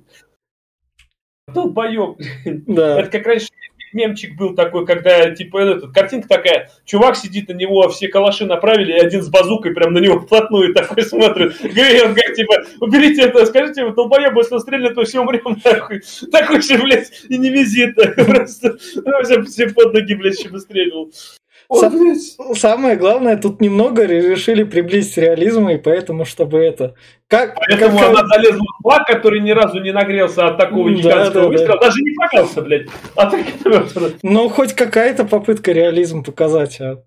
[1.48, 2.16] Долбоеб.
[2.46, 3.00] Да.
[3.00, 3.48] Это как раньше
[3.94, 8.92] мемчик был такой, когда, типа, этот, картинка такая, чувак сидит на него, все калаши направили,
[8.92, 11.60] и один с базукой прям на него вплотную такой смотрит.
[11.60, 16.02] Говорит, он говорит, типа, уберите это, скажите, вы долбоеб, если стрельнет, то все умрем, нахуй.
[16.30, 17.94] Такой же, блядь, и не визит.
[18.26, 21.10] Просто все, все под ноги, блядь, еще выстрелил.
[21.70, 26.94] Са- Он, блядь, Самое главное, тут немного решили приблизить реализм, и поэтому, чтобы это...
[27.26, 30.96] Как, Поэтому как- она залезла в бак, который ни разу не нагрелся от такого Да,
[30.96, 31.48] гигантского да, да.
[31.48, 31.80] выстрела.
[31.80, 32.86] Даже не погался, блядь.
[33.16, 33.40] А так.
[34.22, 36.80] Ну, хоть какая-то попытка реализм показать.
[36.80, 37.02] а.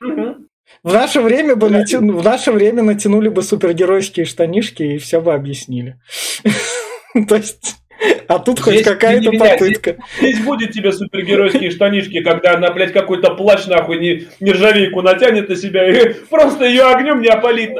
[0.00, 0.46] Мгм.
[0.82, 5.32] В наше время бы натя- в наше время натянули бы супергеройские штанишки и все бы
[5.32, 5.98] объяснили.
[7.28, 7.76] То есть,
[8.28, 9.96] а тут хоть какая-то попытка.
[10.18, 15.56] Здесь будет тебе супергеройские штанишки, когда она, блядь, какой-то плащ, нахуй, не, нержавейку натянет на
[15.56, 17.76] себя и просто ее огнем не опалит.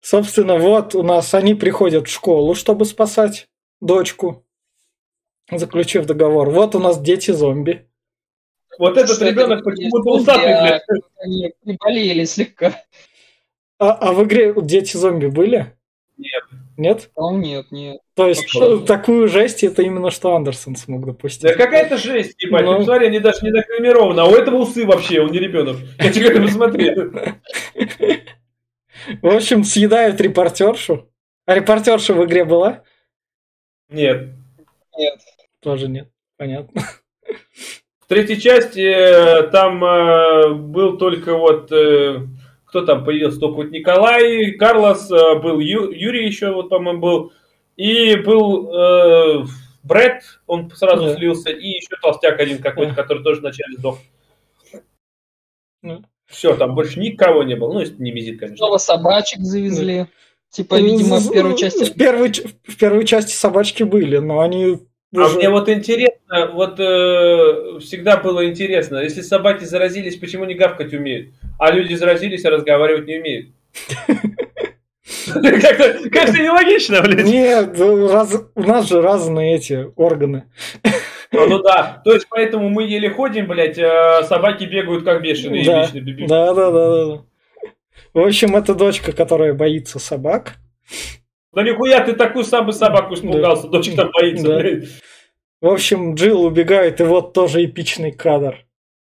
[0.00, 3.48] Собственно, вот у нас они приходят в школу, чтобы спасать
[3.80, 4.44] дочку,
[5.50, 6.50] заключив договор.
[6.50, 7.88] Вот у нас дети-зомби.
[8.78, 10.82] Вот этот Кстати, ребенок не почему-то усатый, а блядь.
[11.20, 12.82] Они приболели слегка.
[13.78, 15.74] А, а в игре дети-зомби были?
[16.76, 16.96] Нет.
[16.96, 17.10] Нет?
[17.16, 18.00] А нет, нет.
[18.14, 21.42] То есть что- такую жесть это именно что Андерсон смог допустить.
[21.42, 22.64] Да какая-то жесть, ебать.
[22.64, 22.78] Ну.
[22.78, 25.76] Посмотри, они даже не накримированы, а у этого усы вообще, он не ребенок.
[25.98, 26.94] Я тебе говорю, посмотри.
[29.22, 31.10] В общем, съедают репортершу.
[31.46, 32.82] А репортерша в игре была?
[33.90, 34.30] Нет.
[34.96, 35.20] Нет.
[35.60, 36.08] Тоже нет.
[36.36, 36.82] Понятно.
[38.00, 41.70] В третьей части э, там э, был только вот...
[42.74, 43.38] кто там появился?
[43.38, 47.32] Только вот Николай, Карлос, э, был Ю- Юрий еще, вот, по-моему, был.
[47.76, 49.44] И был э,
[49.84, 51.14] Брэд, он сразу Да.
[51.14, 51.50] слился.
[51.50, 53.00] И еще толстяк один какой-то, Да.
[53.02, 53.98] который тоже вначале сдох.
[55.82, 56.02] Ну.
[56.26, 57.74] Все, там больше никого не было.
[57.74, 58.54] Ну, если не визит, конечно.
[58.54, 60.06] Ну, Снова собачек завезли.
[60.50, 61.84] Типа, видимо, в первой части...
[61.84, 64.78] В первой, в первой части собачки были, но они...
[65.16, 70.92] А мне вот интересно, вот э, всегда было интересно, если собаки заразились, почему не гавкать
[70.92, 73.48] умеют, а люди заразились, а разговаривать не умеют?
[75.32, 77.24] Как-то как-то нелогично, блядь.
[77.26, 80.44] Нет, ну, раз- у нас же разные эти органы.
[81.32, 85.64] Ну ну да, то есть поэтому мы еле ходим, блядь, а собаки бегают как бешеные.
[86.28, 87.22] Да, да, да, да.
[88.12, 90.54] В общем, это дочка, которая боится собак.
[91.54, 93.68] Да нихуя ты такую самую собаку испугался, да.
[93.70, 94.48] дочка там боится.
[94.48, 94.86] Да.
[95.60, 98.66] В общем, Джилл убегает, и вот тоже эпичный кадр.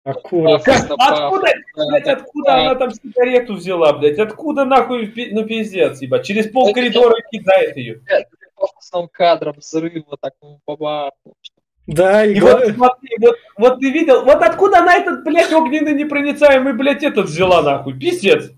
[0.04, 0.56] Акура.
[0.56, 4.18] Откуда, блядь, откуда она там сигарету взяла, блядь?
[4.18, 6.26] Откуда нахуй, ну пиздец, ебать.
[6.26, 8.02] Через пол коридора кидает ее.
[8.56, 11.12] Пафосным кадром взрыва такого баба.
[11.88, 15.94] Да, и, и вот, смотри, вот, вот ты видел, вот откуда она этот, блядь, огненный
[15.94, 18.52] непроницаемый, блядь, этот взяла, нахуй, пиздец.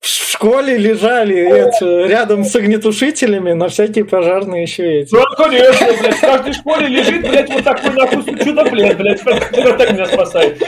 [0.00, 5.12] В школе лежали это, рядом с огнетушителями на всякие пожарные еще эти.
[5.12, 9.92] Ну, конечно, блядь, в каждой школе лежит, блядь, вот такой нахуй чудо-плед, блядь, который так
[9.92, 10.62] меня спасает.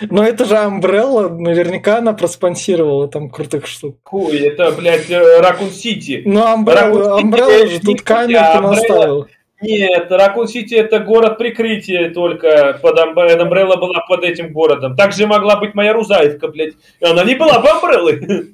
[0.00, 3.98] Но это же Umbrella, наверняка она проспонсировала там крутых штук.
[4.04, 6.22] Хуй, это, блядь, Ракун Сити.
[6.24, 9.26] Ну, Umbrella, Umbrella же тут камеру наставил.
[9.62, 12.78] Нет, Ракун Сити это город прикрытия только.
[12.82, 14.96] Под Амбрелла была под этим городом.
[14.96, 16.74] Так же могла быть моя Рузаевка, блядь.
[17.00, 18.50] И она не была бы Амбреллой.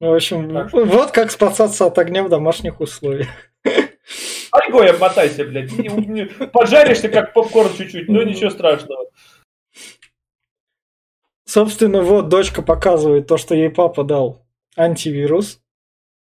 [0.00, 3.28] В общем, вот как спасаться от огня в домашних условиях.
[4.52, 5.70] Альгой обмотайся, блядь.
[6.52, 9.06] Поджаришься, как попкорн чуть-чуть, но ничего страшного.
[11.46, 15.60] Собственно, вот дочка показывает то, что ей папа дал антивирус.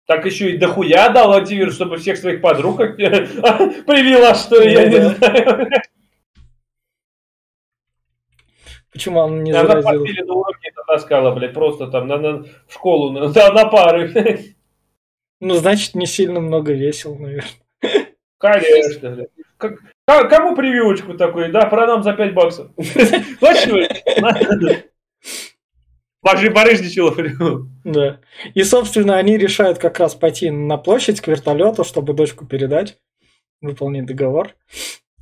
[0.08, 5.02] Так еще и дохуя дал антивирус, чтобы всех своих подруг привела, что ли, я не
[5.02, 5.70] знаю.
[8.90, 9.90] Почему он не заразил?
[9.90, 13.66] Она подпили на уроки это таскала, блядь, просто там на, на, в школу, на, на
[13.66, 14.56] пары.
[15.42, 17.52] Ну, значит, не сильно много весил, наверное.
[18.38, 19.30] Конечно, блядь.
[19.58, 22.72] Как, кому прививочку такой, да, продам за 5 баксов.
[23.40, 23.88] Хочешь?
[26.28, 27.16] Бажи барыжничала.
[27.84, 28.20] Да.
[28.54, 32.98] И, собственно, они решают как раз пойти на площадь к вертолету, чтобы дочку передать,
[33.62, 34.56] выполнить договор.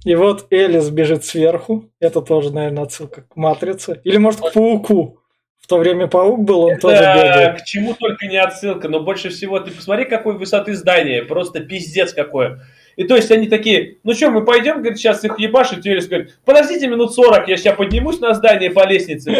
[0.04, 1.86] И вот Элис бежит сверху.
[2.00, 4.02] Это тоже, наверное, отсылка к Матрице.
[4.04, 5.20] Или, может, к Пауку.
[5.60, 7.62] В то время Паук был, он Это тоже бегает.
[7.62, 11.24] к чему только не отсылка, но больше всего ты посмотри, какой высоты здания.
[11.24, 12.62] Просто пиздец какое.
[12.96, 15.86] И то есть они такие, ну что, мы пойдем, говорит, сейчас их ебашить.
[15.86, 19.32] Велес говорит, подождите минут 40, я сейчас поднимусь на здание по лестнице.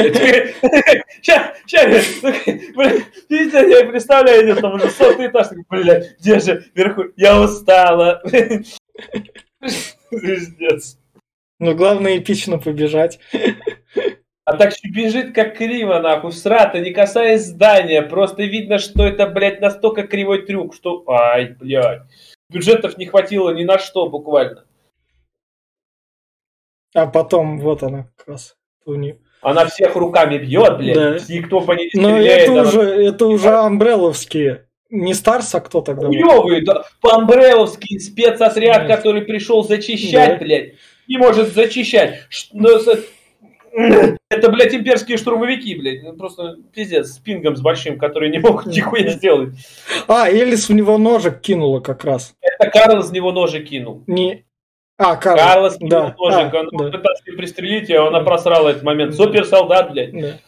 [1.22, 2.10] Сейчас, сейчас,
[3.54, 8.22] я представляю, где там уже сотый этаж, блядь, где же вверху, я устала.
[10.10, 10.98] Пиздец.
[11.58, 13.18] Ну, главное эпично побежать.
[14.44, 18.02] А так еще бежит как криво, нахуй, срата, не касаясь здания.
[18.02, 21.06] Просто видно, что это, блядь, настолько кривой трюк, что...
[21.08, 22.02] Ай, блядь
[22.50, 24.66] бюджетов не хватило ни на что буквально.
[26.94, 28.56] А потом вот она как раз.
[29.42, 30.96] Она всех руками бьет, блядь.
[30.96, 31.34] Да.
[31.34, 32.62] Никто по ней не Но это она...
[32.62, 34.68] уже, это уже амбреловские.
[34.90, 36.08] Не Старс, а кто тогда?
[36.08, 36.86] Хуёвый, да.
[37.02, 38.96] По-амбреловски спецотряд, да.
[38.96, 40.46] который пришел зачищать, да.
[40.46, 40.74] блядь.
[41.08, 42.28] Не может зачищать.
[44.36, 46.04] Это, блядь, имперские штурмовики, блядь.
[46.04, 49.54] Ну, просто пиздец, с пингом с большим, которые не могут нихуя сделать.
[50.08, 52.36] А, Элис в него ножик кинула как раз.
[52.42, 54.04] Это Карлос в него ножик кинул.
[54.08, 54.46] Не...
[54.98, 55.44] А, Карлос.
[55.44, 56.16] Карлос кинул да.
[56.18, 56.98] ножик, а, он да.
[56.98, 59.16] пытался пристрелить, а она просрала этот момент.
[59.16, 60.12] Суперсолдат, блядь.
[60.14, 60.40] Да.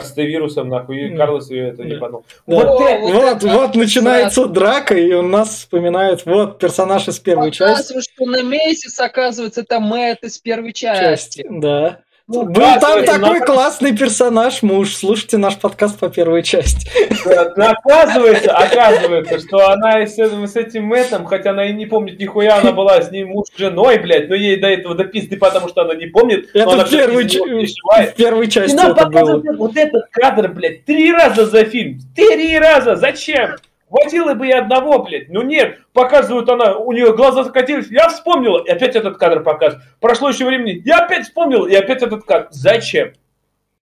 [0.00, 2.24] С вирусом, нахуй, и Карлос ее это не подумал.
[2.46, 2.54] Да.
[2.54, 8.00] Вот, вот, вот, вот начинается драка, и у нас вспоминает, вот, персонаж из первой части.
[8.00, 11.02] что на Месяц, оказывается, это Мэтт из первой части.
[11.02, 12.02] части да.
[12.32, 14.94] Ну, Был там такой классный персонаж, муж.
[14.94, 16.88] Слушайте наш подкаст по первой части.
[17.26, 22.70] оказывается, оказывается, что она с, с этим Мэттом, хотя она и не помнит нихуя, она
[22.70, 26.06] была с ним муж женой, блядь, но ей до этого дописаны, потому что она не
[26.06, 26.48] помнит.
[26.54, 29.42] Это в, первой, в первой части это было.
[29.56, 31.98] Вот этот кадр, блядь, три раза за фильм.
[32.14, 32.94] Три раза!
[32.94, 33.56] Зачем?
[33.90, 35.28] Хватило бы и одного, блядь.
[35.28, 37.88] Ну нет, показывают она, у нее глаза закатились.
[37.90, 39.84] Я вспомнил, и опять этот кадр показывают.
[40.00, 42.46] Прошло еще времени, я опять вспомнил, и опять этот кадр.
[42.50, 43.12] Зачем?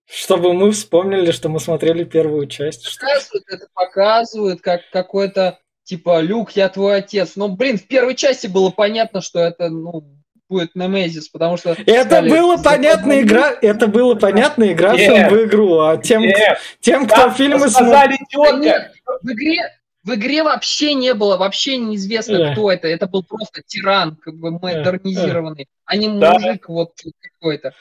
[0.06, 2.98] Чтобы мы вспомнили, что мы смотрели первую часть.
[2.98, 7.36] Показывают, это показывают, как какой-то, типа, Люк, я твой отец.
[7.36, 10.04] Но, блин, в первой части было понятно, что это, ну,
[10.48, 11.72] будет Немезис, потому что...
[11.72, 16.56] Это сказали, было понятно игра, это было понятно игра в игру, а тем, yeah.
[16.80, 18.18] тем кто да, фильмы смотрит...
[18.32, 19.77] В игре,
[20.08, 22.88] в игре вообще не было, вообще неизвестно, кто это.
[22.88, 26.72] Это был просто тиран, как бы модернизированный, а не мужик да.
[26.72, 27.74] вот какой-то.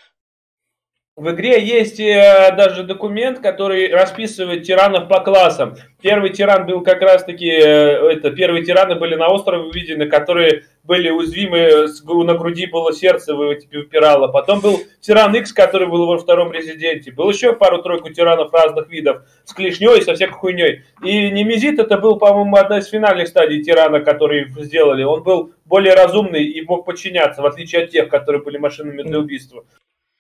[1.18, 5.76] В игре есть э, даже документ, который расписывает тиранов по классам.
[6.00, 11.10] Первый тиран был как раз-таки, э, это, первые тираны были на острове увидены, которые были
[11.10, 14.28] уязвимы, с, на груди было сердце выпирало.
[14.28, 17.12] Потом был тиран X, который был во втором резиденте.
[17.12, 20.84] Был еще пару-тройку тиранов разных видов, с клешней и со всякой хуйней.
[21.04, 25.02] И Немезит это был, по-моему, одна из финальных стадий тирана, которые сделали.
[25.02, 29.18] Он был более разумный и мог подчиняться, в отличие от тех, которые были машинами для
[29.18, 29.66] убийства.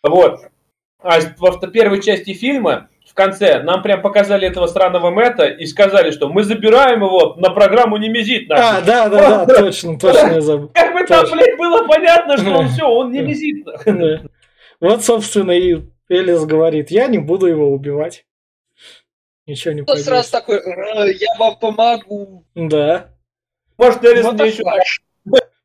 [0.01, 0.39] Вот.
[0.99, 6.11] А во первой части фильма в конце нам прям показали этого сраного Мэтта и сказали,
[6.11, 8.49] что мы забираем его на программу Немезит.
[8.51, 10.71] А, да, да, да, точно, точно я забыл.
[10.73, 13.65] Как бы там, блядь, было понятно, что он все, он Немезит.
[14.79, 18.25] Вот, собственно, и Элис говорит, я не буду его убивать.
[19.45, 22.45] Ничего не Он сразу такой, «Э, я вам помогу.
[22.53, 23.11] Да.
[23.77, 24.63] Может, Элис мне еще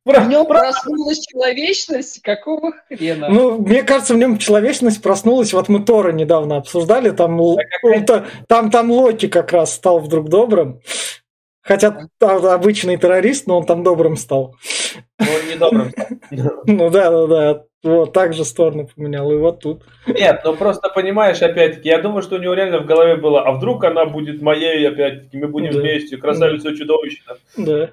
[0.04, 2.22] в нем проснулась человечность?
[2.22, 3.28] Какого хрена?
[3.28, 5.52] Ну, мне кажется, в нем человечность проснулась.
[5.52, 7.40] Вот мы Тора недавно обсуждали, там,
[8.06, 10.80] там, там, там Локи как раз стал вдруг добрым.
[11.62, 14.56] Хотя обычный террорист, но он там добрым стал.
[15.20, 16.06] Он не добрым стал.
[16.66, 17.64] Ну да, да, да.
[17.84, 19.82] Вот, так же сторону поменял, и вот тут.
[20.06, 23.50] Нет, ну просто понимаешь, опять-таки, я думаю, что у него реально в голове было, а
[23.50, 25.80] вдруг она будет моей, опять-таки, мы будем да.
[25.80, 26.76] вместе, красавица да.
[26.76, 27.22] чудовище.
[27.56, 27.90] Да.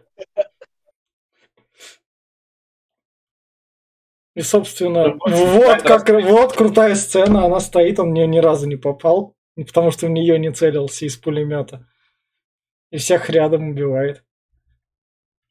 [4.39, 8.77] И, собственно, вот как вот крутая сцена, она стоит, он в нее ни разу не
[8.77, 11.85] попал, потому что в нее не целился из пулемета.
[12.89, 14.23] И всех рядом убивает.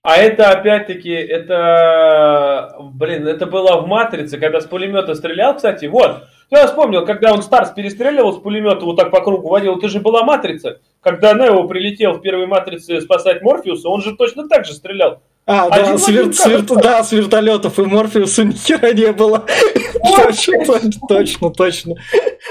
[0.03, 6.23] А это опять-таки, это, блин, это было в Матрице, когда с пулемета стрелял, кстати, вот.
[6.51, 10.01] Я вспомнил, когда он Старс перестреливал с пулемета, вот так по кругу водил, это же
[10.01, 10.81] была Матрица.
[11.01, 15.21] Когда Нео прилетел в первой Матрице спасать Морфеуса, он же точно так же стрелял.
[15.47, 16.33] А, да, с, вер...
[16.33, 16.63] с, вер...
[16.63, 19.45] да, с вертолетов и Морфеуса ни хера не было.
[20.17, 21.95] точно, точно, точно.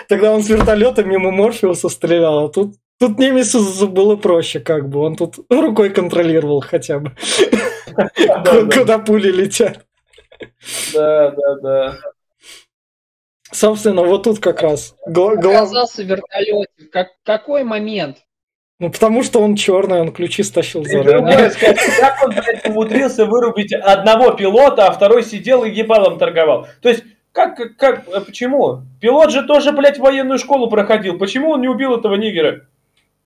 [0.08, 5.02] Тогда он с вертолета мимо Морфеуса стрелял, а тут Тут Немесу было проще, как бы.
[5.02, 7.12] Он тут рукой контролировал хотя бы,
[8.74, 9.86] куда пули летят.
[10.94, 11.98] Да, да, да.
[13.52, 14.96] Собственно, вот тут как раз.
[15.06, 16.68] Оказался в вертолете.
[16.92, 18.18] Как, какой момент?
[18.80, 21.50] Ну, потому что он черный, он ключи стащил заранее.
[22.00, 26.68] Как он, блядь, умудрился вырубить одного пилота, а второй сидел и ебалом торговал?
[26.82, 28.82] То есть, как, как, как, а почему?
[29.02, 31.18] Пилот же тоже, блядь, военную школу проходил.
[31.18, 32.68] Почему он не убил этого нигера?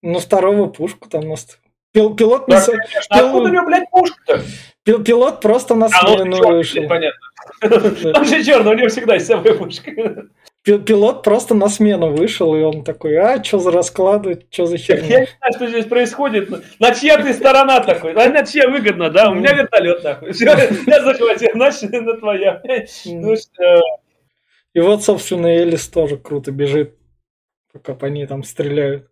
[0.01, 1.47] Ну, второго пушку там нас...
[1.91, 2.45] Пил, пилот...
[2.47, 3.17] Да, конечно.
[3.17, 3.26] Пил...
[3.26, 4.41] Откуда у него, блядь, пушка-то?
[4.84, 6.88] Пил, пилот просто на смену а, ну, вышел.
[6.88, 7.19] Понятно.
[8.16, 9.91] Он же черный, у него всегда есть собой пушка.
[10.64, 15.07] Пилот просто на смену вышел, и он такой, а, что за расклады, что за херня?
[15.07, 16.49] Я не знаю, что здесь происходит.
[16.80, 18.14] На чья ты сторона такой?
[18.14, 19.32] А на чья выгодно, да?
[19.32, 20.34] У меня вертолет нахуй.
[20.34, 22.62] Все, я захватил, значит, на твоя.
[23.05, 23.82] Ну что...
[24.74, 26.95] И вот, собственно, Элис тоже круто бежит,
[27.74, 29.09] пока по ней там стреляют.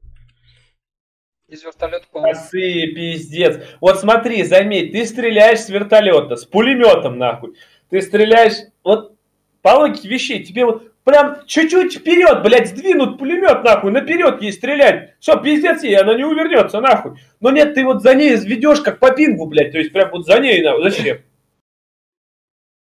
[1.47, 2.39] Из вертолета, по-моему.
[2.52, 3.60] пиздец.
[3.82, 7.56] Вот смотри, заметь, ты стреляешь с вертолета, с пулеметом, нахуй.
[7.89, 9.15] Ты стреляешь, вот
[9.61, 15.15] по логике вещей, тебе вот прям чуть-чуть вперед, блядь, сдвинут пулемет, нахуй, наперед ей стрелять.
[15.19, 17.19] Все, пиздец ей, она не увернется, нахуй.
[17.39, 20.25] Но нет, ты вот за ней ведешь, как по пингу, блядь, то есть прям вот
[20.25, 21.17] за ней, нахуй, зачем?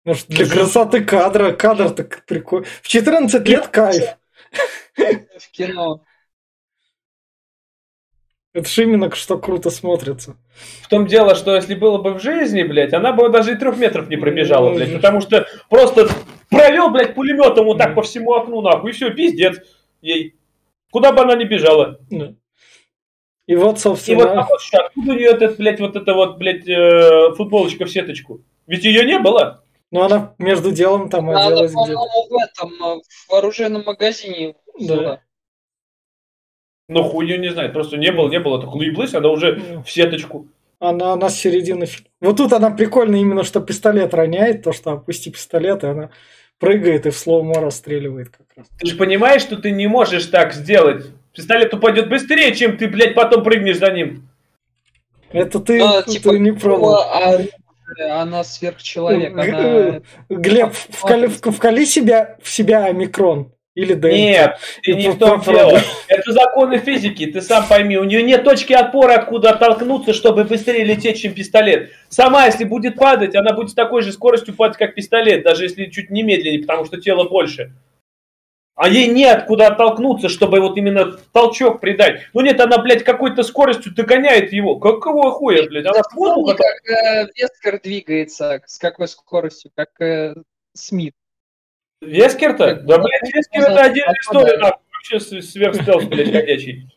[0.05, 2.67] Может, для красоты кадра, кадр так прикольный.
[2.83, 4.03] В 14 лет кайф.
[4.95, 6.03] В кино.
[8.55, 10.37] Это же именно что круто смотрится.
[10.81, 13.77] В том дело, что если было бы в жизни, блядь, она бы даже и трех
[13.77, 16.07] метров не пробежала, блядь, потому что просто
[16.49, 19.57] провел, блядь, пулеметом вот так по всему окну, нахуй, и все, пиздец
[20.01, 20.35] ей.
[20.89, 21.99] Куда бы она ни бежала.
[23.45, 24.21] И вот, собственно...
[24.21, 28.39] И вот откуда у нее этот, блядь, вот эта вот, блядь, э, футболочка в сеточку?
[28.67, 29.65] Ведь ее не было.
[29.91, 31.99] Ну, она между делом там оделась где-то.
[31.99, 34.55] в этом, э, в оружейном магазине.
[34.79, 35.19] Да.
[36.87, 39.91] Ну, хуй ее не знает, просто не было, не было, так лыблась, она уже в
[39.91, 40.47] сеточку.
[40.79, 41.87] Она, она с середины
[42.21, 46.09] Вот тут она прикольно именно, что пистолет роняет, то, что опусти пистолет, и она
[46.59, 48.67] прыгает и в слоумо расстреливает как раз.
[48.79, 51.05] Ты же понимаешь, что ты не можешь так сделать.
[51.33, 54.29] Пистолет упадет быстрее, чем ты, блядь, потом прыгнешь за ним.
[55.31, 56.99] Это ты, а, ты, типа, не пробовал.
[56.99, 57.39] А,
[58.21, 59.33] она сверхчеловек.
[59.33, 60.01] Она...
[60.29, 63.51] Глеб, вкали, вкали себя, в себя омикрон.
[63.75, 64.11] Или ДНК.
[64.11, 65.79] Нет, ты не в том дело.
[66.07, 67.97] Это законы физики, ты сам пойми.
[67.97, 71.91] У нее нет точки отпора, откуда оттолкнуться, чтобы быстрее лететь, чем пистолет.
[72.07, 75.85] Сама, если будет падать, она будет с такой же скоростью падать, как пистолет, даже если
[75.85, 77.73] чуть не медленнее, потому что тело больше.
[78.75, 82.23] А ей нет куда оттолкнуться, чтобы вот именно толчок придать.
[82.33, 84.79] Ну нет, она, блядь, какой-то скоростью догоняет его.
[84.79, 85.85] Какого хуя, блядь?
[85.85, 90.35] Она Помни, как э, Вескер двигается, с какой скоростью, как э,
[90.73, 91.13] Смит.
[92.01, 92.75] Вескер-то?
[92.75, 94.83] Да, блядь, Вескер это отдельная история, нахуй.
[94.91, 96.89] Вообще сверхстелс, блядь, ходячий.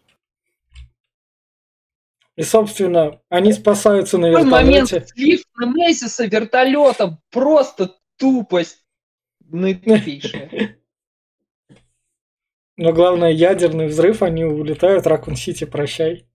[2.36, 4.51] И, собственно, они спасаются на вертолете.
[4.51, 7.20] момент слив на Мессиса вертолетом.
[7.30, 8.84] Просто тупость
[9.40, 10.78] наитупейшая.
[12.76, 16.28] Но главное, ядерный взрыв, они улетают, Ракун Сити, прощай.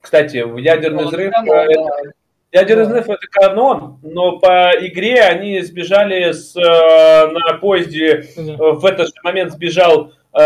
[0.00, 2.12] Кстати, ядерный взрыв, это,
[2.50, 8.84] Ядерный взрыв это канон, но по игре они сбежали с, э, на поезде, э, в
[8.86, 10.40] этот же момент сбежал э,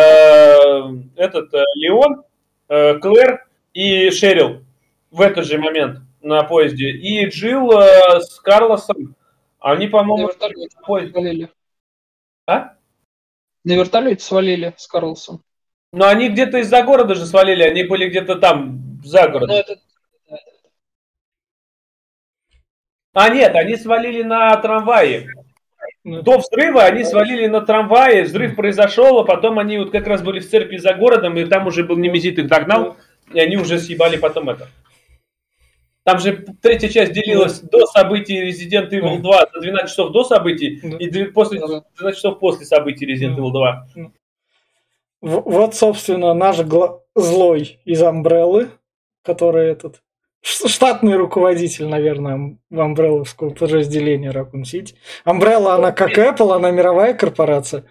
[1.17, 2.25] этот Леон,
[2.67, 4.65] Клэр и Шерил
[5.11, 6.91] в этот же момент на поезде.
[6.91, 9.15] И Джилл с Карлосом,
[9.61, 11.51] они, по-моему, на поезде.
[12.47, 12.75] А?
[13.65, 15.43] На вертолете свалили с Карлосом.
[15.93, 19.57] Но они где-то из-за города же свалили, они были где-то там, за городом.
[19.57, 19.77] Это...
[23.15, 25.29] А нет, они свалили на трамвае.
[26.05, 30.41] До взрыва они свалили на трамвае, взрыв произошел, а потом они вот как раз были
[30.41, 32.97] в церкви за городом, и там уже был немезит их догнал,
[33.33, 34.69] и они уже съебали потом это.
[36.05, 40.81] Там же третья часть делилась до событий Resident Evil 2 за 12 часов до событий
[40.99, 43.87] и после 12 часов после событий Resident Evil 2.
[45.21, 46.57] Вот, собственно, наш
[47.15, 48.71] злой из Амбреллы,
[49.23, 50.03] который этот
[50.43, 54.95] штатный руководитель, наверное, в Амбрелловского подразделения Raccoon City.
[55.25, 57.85] Амбрелла, она как Apple, она мировая корпорация.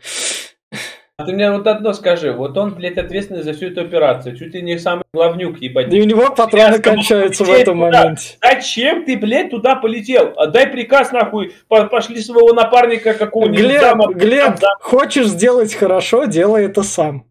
[1.18, 4.56] А ты мне вот одно скажи, вот он, блядь, ответственный за всю эту операцию, чуть
[4.56, 5.94] ли не самый главнюк, ебать.
[5.94, 8.02] И у него патроны кончаются в этом туда.
[8.02, 8.38] моменте.
[8.42, 10.34] Зачем ты, блядь, туда полетел?
[10.36, 13.60] Отдай приказ, нахуй, пошли своего напарника какого-нибудь.
[13.60, 14.78] Глеб, зама, Глеб, зама.
[14.82, 17.28] хочешь сделать хорошо, делай это сам.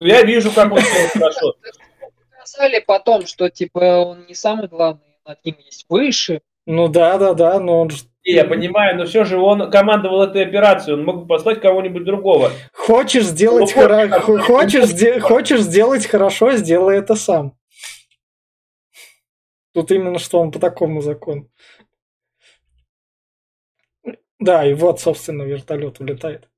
[0.00, 1.54] Я вижу, как он сделал хорошо.
[2.46, 6.42] Сказали потом, что, типа, он не самый главный, над ним есть выше.
[6.64, 7.90] Ну да, да, да, но он
[8.22, 12.50] я понимаю, но все же он командовал этой операцией, он мог бы послать кого-нибудь другого.
[12.72, 14.20] Хочешь сделать, ну, хоро...
[14.40, 15.20] хочешь, сде...
[15.20, 17.56] хочешь сделать хорошо, сделай это сам.
[19.72, 21.48] Тут именно что он по такому закону.
[24.38, 26.48] Да, и вот, собственно, вертолет улетает.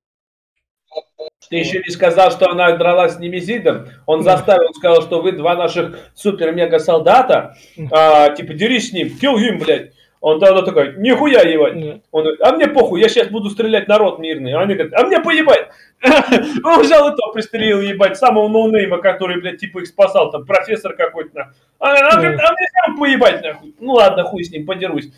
[1.51, 3.89] Ты еще не сказал, что она дралась с Немезидом.
[4.07, 7.57] Он заставил, сказал, что вы два наших супер-мега-солдата.
[7.91, 9.93] А, типа, дерись с ним, kill him, блядь.
[10.21, 11.75] Он тогда такой, нихуя ебать.
[11.77, 12.03] Нет.
[12.11, 14.53] Он говорит, а мне похуй, я сейчас буду стрелять народ мирный.
[14.53, 15.69] А они говорят, а мне поебать.
[16.65, 21.53] Он взял то пристрелил, ебать, самого ноунейма, который, блядь, типа их спасал, там, профессор какой-то.
[21.79, 23.75] А, а, говорит, а мне сам поебать, нахуй.
[23.79, 25.11] Ну ладно, хуй с ним, подерусь.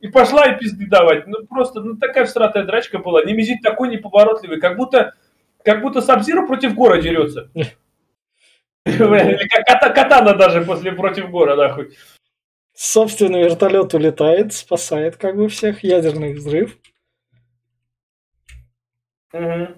[0.00, 1.26] И пошла и пизды давать.
[1.26, 3.24] Ну просто, ну такая всратая драчка была.
[3.24, 5.14] Немезит такой неповоротливый, как будто,
[5.68, 7.50] как будто Сабзира против гора дерется.
[8.86, 11.94] Или как катана даже после против гора, нахуй.
[12.72, 16.78] Собственно, вертолет улетает, спасает как бы всех, ядерный взрыв.
[19.34, 19.68] Угу.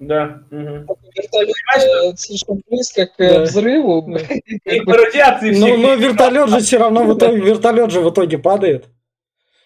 [0.00, 0.42] Да.
[0.50, 0.98] Угу.
[1.16, 3.40] Вертолет э, слишком близко к э, да.
[3.44, 4.14] взрыву.
[4.66, 8.36] И по радиации но, но вертолет же все равно в итоге, вертолет же в итоге
[8.36, 8.88] падает.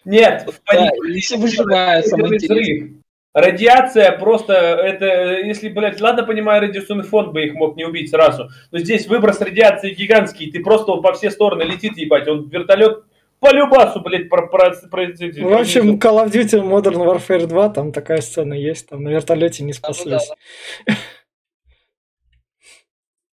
[0.05, 3.01] Нет, да, если выживает, самое интересное.
[3.35, 8.47] Радиация просто, это, если, блядь, ладно, понимаю, радиационный фонд бы их мог не убить сразу,
[8.71, 13.03] но здесь выброс радиации гигантский, ты просто он по все стороны летит, ебать, он вертолет
[13.41, 17.91] по любасу, блядь, про, про, про, В общем, Call of Duty Modern Warfare 2, там
[17.91, 20.31] такая сцена есть, там на вертолете не спаслись.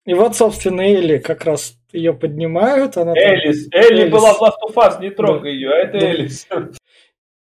[0.04, 2.96] И вот, собственно, Элли как раз ее поднимают.
[2.96, 3.68] Она Элис.
[3.68, 3.80] Там...
[3.80, 4.12] Элли Элис.
[4.12, 5.56] была в Last of Us, не трогай да.
[5.56, 6.06] ее, а это да.
[6.06, 6.48] Элис.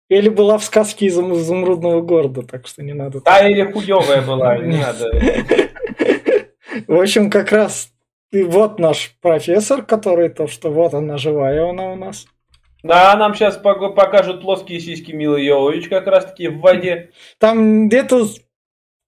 [0.09, 3.21] Или была в сказке из изумрудного города, так что не надо.
[3.23, 5.11] Да, или хуевая была, не надо.
[6.87, 7.91] В общем, как раз
[8.33, 12.27] и вот наш профессор, который то, что вот она живая, она у нас.
[12.83, 17.11] Да, нам сейчас покажут плоские сиськи Милы Йовович как раз таки в воде.
[17.39, 18.27] Там где-то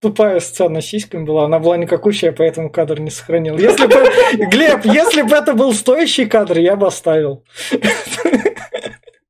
[0.01, 3.57] тупая сцена с сиськами была, она была никакущая, поэтому кадр не сохранил.
[3.59, 7.45] Если бы, Глеб, если бы это был стоящий кадр, я бы оставил.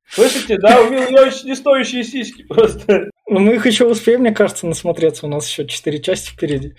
[0.09, 3.11] Слышите, да, у меня очень не стоящие сиськи просто.
[3.27, 5.27] Ну, мы их еще успеем, мне кажется, насмотреться.
[5.27, 6.73] У нас еще четыре части впереди.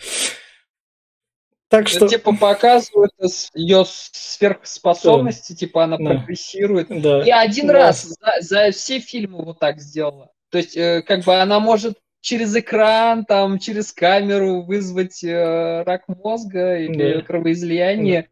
[1.69, 2.09] Так что...
[2.09, 3.13] типа показывают
[3.55, 5.59] ее сверхспособности, да.
[5.59, 6.05] типа она да.
[6.05, 6.89] прогрессирует.
[6.89, 7.23] Да.
[7.23, 7.75] И один да.
[7.75, 10.33] раз за, за все фильмы вот так сделала.
[10.51, 16.09] То есть, э, как бы она может через экран, там, через камеру вызвать э, рак
[16.09, 17.23] мозга или да.
[17.23, 18.23] кровоизлияние.
[18.23, 18.29] Да.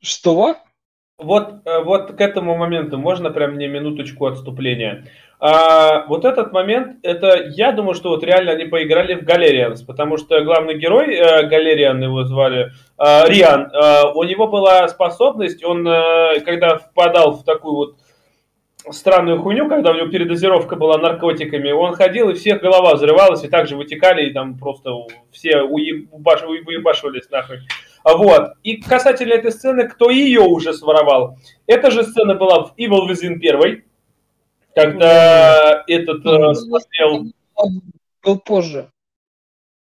[0.00, 0.56] Что?
[1.18, 5.04] Вот, э, вот к этому моменту можно прям мне минуточку отступления.
[5.40, 10.16] А, вот этот момент, это я думаю, что вот реально они поиграли в Галерианс, потому
[10.16, 15.86] что главный герой э, Галериан его звали э, Риан, э, у него была способность, он
[15.86, 17.96] э, когда впадал в такую вот
[18.90, 23.48] странную хуйню, когда у него передозировка была наркотиками, он ходил, и всех голова взрывалась, и
[23.48, 24.90] также вытекали, и там просто
[25.30, 27.58] все уебашивались нахуй.
[28.16, 28.52] Вот.
[28.62, 31.36] И касательно этой сцены, кто ее уже своровал?
[31.66, 33.82] Эта же сцена была в Evil Within 1,
[34.74, 37.26] когда этот э, смотрел...
[38.22, 38.90] Был позже.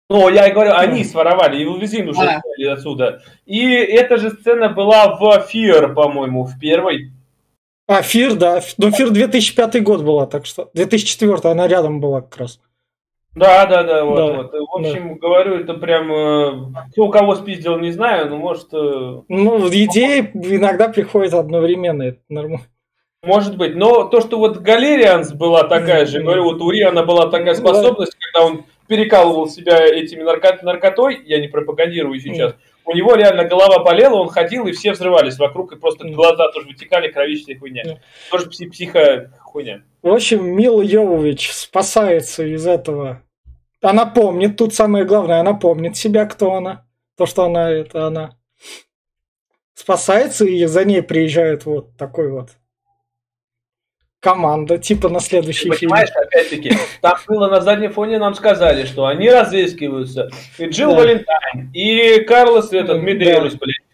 [0.09, 2.41] Ну, я и говорю, они своровали, Evil Within уже а.
[2.73, 3.21] отсюда.
[3.45, 5.21] И эта же сцена была в
[5.51, 7.11] Fear, по-моему, в первой.
[7.88, 8.61] А, Fear, да.
[8.78, 10.69] Ну, Fear 2005 год была, так что...
[10.73, 12.59] 2004, она рядом была как раз.
[13.36, 14.53] Да, да, да, вот, да, вот.
[14.53, 15.15] В общем, да.
[15.19, 18.71] говорю, это прям, кто у кого спиздил, не знаю, но может...
[18.71, 22.65] Ну, идеи иногда приходят одновременно, это нормально.
[23.23, 27.29] Может быть, но то, что вот Галерианс была такая же, говорю, вот у Риана была
[27.29, 32.55] такая способность, когда он перекалывал себя этими нарко- наркотой, я не пропагандирую сейчас,
[32.86, 36.67] у него реально голова болела, он ходил, и все взрывались вокруг, и просто глаза тоже
[36.67, 37.83] вытекали, кровищная хуйня.
[38.29, 39.84] Тоже пси- психо хуйня.
[40.01, 43.22] В общем, Мила Йовович спасается из этого.
[43.82, 46.86] Она помнит, тут самое главное, она помнит себя, кто она.
[47.18, 48.38] То, что она, это она.
[49.74, 52.49] Спасается, и за ней приезжает вот такой вот
[54.20, 55.91] команда, типа на следующий Ты фильм.
[55.91, 60.32] Понимаешь, опять-таки, там было на заднем фоне, нам сказали, что они разыскиваются.
[60.58, 60.97] И Джилл да.
[60.97, 63.03] Валентайн, и Карлос этот, да.
[63.03, 63.84] блядь.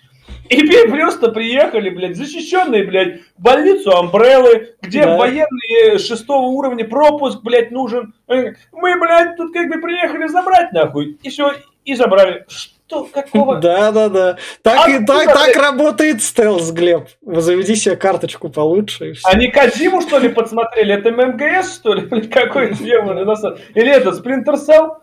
[0.52, 5.16] И просто приехали, блядь, защищенные, блядь, в больницу Амбреллы, где да.
[5.16, 8.14] военные шестого уровня пропуск, блядь, нужен.
[8.28, 8.56] Мы,
[9.00, 11.18] блядь, тут как бы приехали забрать, нахуй.
[11.24, 11.54] И все,
[11.86, 12.46] и забрали.
[12.50, 13.60] Что, какого?
[13.60, 14.38] Да, да, да.
[14.62, 17.08] Так, а и, так, так работает стелс, Глеб.
[17.22, 19.14] Заведи себе карточку получше.
[19.24, 20.96] Они Кадзиму, что ли, подсмотрели?
[20.96, 22.28] Это ММГС, что ли?
[22.28, 23.18] Какой демон?
[23.18, 24.98] Или это Splinter Cell?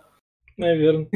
[0.59, 1.09] Наверное.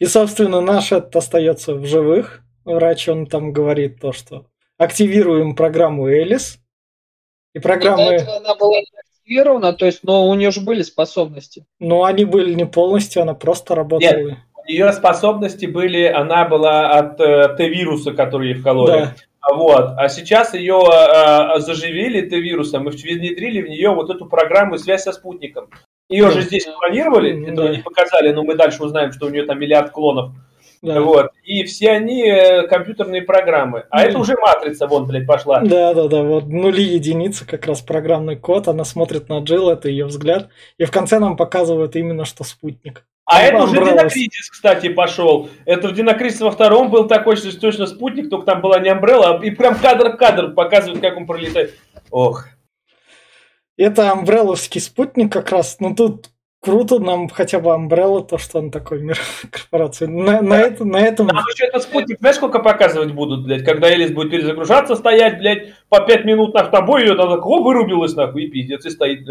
[0.00, 2.41] И, собственно, наш этот остается в живых.
[2.64, 4.46] Врач, он там говорит то, что
[4.78, 6.58] активируем программу Элис.
[7.54, 8.14] И программа...
[8.14, 11.66] И она была не активирована, то есть, но у нее же были способности.
[11.78, 14.10] Но они были не полностью, она просто работала.
[14.10, 18.90] Нет ее способности были, она была от э, Т-вируса, который ей вкололи.
[18.90, 19.14] Да.
[19.54, 19.94] Вот.
[19.96, 25.12] А сейчас ее э, заживили Т-вирусом и внедрили в нее вот эту программу «Связь со
[25.12, 25.68] спутником».
[26.08, 26.30] Ее да.
[26.32, 27.52] же здесь планировали, да.
[27.52, 30.32] этого не показали, но мы дальше узнаем, что у нее там миллиард клонов.
[30.82, 31.00] Да.
[31.00, 31.30] Вот.
[31.44, 33.84] И все они э, компьютерные программы.
[33.88, 34.08] А mm.
[34.08, 35.60] это уже матрица, вон, блядь, пошла.
[35.60, 36.22] Да, да, да.
[36.22, 38.66] Вот нули единицы, как раз программный код.
[38.66, 40.48] Она смотрит на Джилл, это ее взгляд.
[40.78, 43.04] И в конце нам показывают именно, что спутник.
[43.24, 45.48] А это уже Динокризис, кстати, пошел.
[45.64, 49.40] Это в Динокризис во втором был такой, что точно спутник, только там была не Амбрелла,
[49.40, 51.74] и прям кадр-кадр показывает, как он пролетает.
[52.10, 52.46] Ох.
[53.76, 55.76] Это амбрелловский спутник как раз.
[55.80, 56.31] Ну тут
[56.62, 60.06] круто нам хотя бы Umbrella, то, что он такой мировой корпорации.
[60.06, 61.26] На, на, это, на этом...
[61.26, 65.74] Нам еще этот спутник, знаешь, сколько показывать будут, блядь, когда Элис будет перезагружаться, стоять, блядь,
[65.88, 69.26] по пять минут на тобой, ее тогда, о, вырубилась, нахуй, и пиздец, и стоит.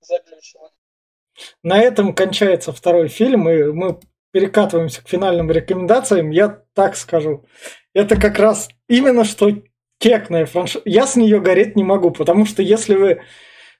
[0.00, 0.70] Заключила.
[1.62, 3.98] На этом кончается второй фильм, и мы
[4.30, 6.30] перекатываемся к финальным рекомендациям.
[6.30, 7.44] Я так скажу.
[7.92, 9.50] Это как раз именно что
[9.98, 10.82] кекная франшиза.
[10.84, 13.22] Я с нее гореть не могу, потому что если вы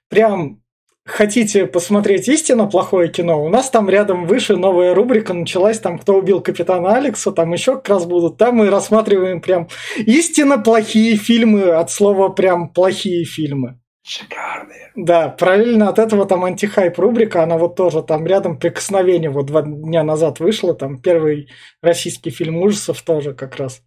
[0.09, 0.61] прям
[1.07, 6.15] хотите посмотреть истинно плохое кино, у нас там рядом выше новая рубрика началась, там «Кто
[6.15, 8.37] убил капитана Алекса», там еще как раз будут.
[8.37, 13.79] Там мы рассматриваем прям истинно плохие фильмы, от слова прям плохие фильмы.
[14.03, 14.91] Шикарные.
[14.95, 19.63] Да, параллельно от этого там антихайп рубрика, она вот тоже там рядом прикосновение вот два
[19.63, 21.49] дня назад вышла, там первый
[21.81, 23.81] российский фильм ужасов тоже как раз.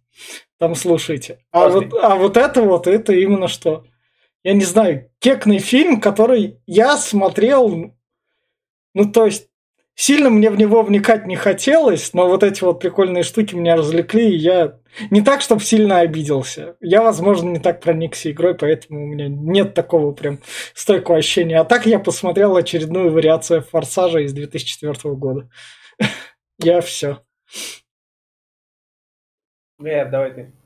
[0.59, 1.39] Там слушайте.
[1.51, 3.85] А вот, а вот это вот, это именно что?
[4.43, 7.93] Я не знаю, кекный фильм, который я смотрел,
[8.93, 9.51] ну то есть
[9.95, 14.31] Сильно мне в него вникать не хотелось, но вот эти вот прикольные штуки меня развлекли,
[14.31, 14.79] и я
[15.11, 16.75] не так, чтобы сильно обиделся.
[16.79, 20.39] Я, возможно, не так проникся игрой, поэтому у меня нет такого прям
[20.73, 21.59] стойкого ощущения.
[21.59, 25.49] А так я посмотрел очередную вариацию Форсажа из 2004 года.
[26.57, 27.19] Я все.
[29.77, 30.60] Нет, давай ты.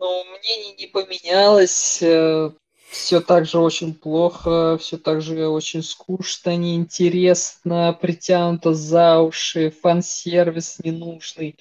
[0.00, 2.02] Ну, мнение не поменялось.
[2.02, 2.50] Э,
[2.90, 10.78] все так же очень плохо, все так же очень скучно, неинтересно, притянуто за уши, фан-сервис
[10.82, 11.58] ненужный.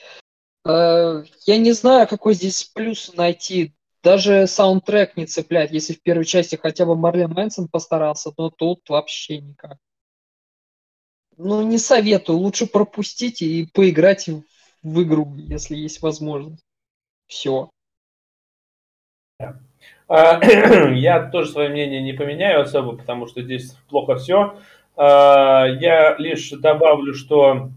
[0.65, 3.73] Э, я не знаю, какой здесь плюс найти.
[4.03, 5.73] Даже саундтрек не цепляет.
[5.73, 9.77] Если в первой части хотя бы Марлен Мэнсон постарался, то тут вообще никак.
[11.35, 12.39] Ну, не советую.
[12.39, 14.29] Лучше пропустить и поиграть
[14.81, 16.63] в игру, если есть возможность.
[17.27, 17.69] Все.
[20.09, 20.39] А,
[20.93, 24.55] я тоже свое мнение не поменяю особо, потому что здесь плохо все.
[24.97, 27.69] А, я лишь добавлю, что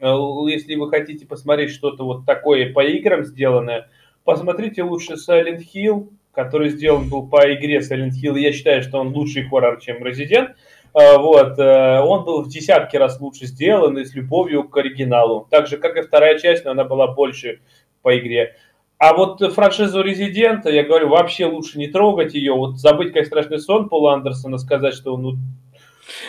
[0.00, 0.14] э,
[0.48, 3.88] если вы хотите посмотреть что-то вот такое по играм сделанное,
[4.24, 8.38] посмотрите лучше Silent Hill, который сделан был по игре Silent Hill.
[8.38, 10.54] Я считаю, что он лучший хоррор, чем Resident.
[10.94, 15.46] А, вот, э, он был в десятки раз лучше сделан и с любовью к оригиналу.
[15.48, 17.60] Так же, как и вторая часть, но она была больше
[18.02, 18.56] по игре.
[19.02, 22.52] А вот франшизу Резидента, я говорю, вообще лучше не трогать ее.
[22.52, 25.32] Вот забыть, как страшный сон Пола Андерсона, сказать, что ну,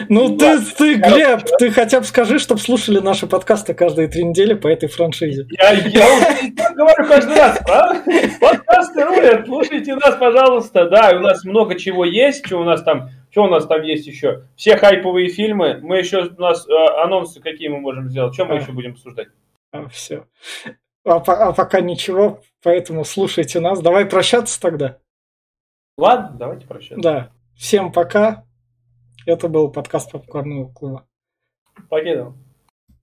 [0.10, 4.56] Ну ты, ты, Глеб, ты хотя бы скажи, чтобы слушали наши подкасты каждые три недели
[4.56, 5.46] по этой франшизе.
[5.52, 8.02] Я, я говорю каждый раз, правда?
[8.42, 10.90] Подкасты рулят, слушайте нас, пожалуйста.
[10.90, 14.08] Да, у нас много чего есть, что у нас там, что у нас там есть
[14.08, 14.46] еще?
[14.56, 15.78] Все хайповые фильмы.
[15.84, 18.34] Мы еще, у нас э, анонсы какие мы можем сделать?
[18.34, 18.60] Что мы А.
[18.60, 19.28] еще будем обсуждать?
[19.72, 20.26] А, все.
[21.06, 23.82] А, а пока ничего, поэтому слушайте нас.
[23.82, 25.00] Давай прощаться тогда.
[25.98, 27.02] Ладно, давайте прощаться.
[27.02, 27.32] Да.
[27.56, 28.46] Всем пока.
[29.26, 31.08] Это был подкаст Попкорного клуба.
[31.90, 32.36] Покедал.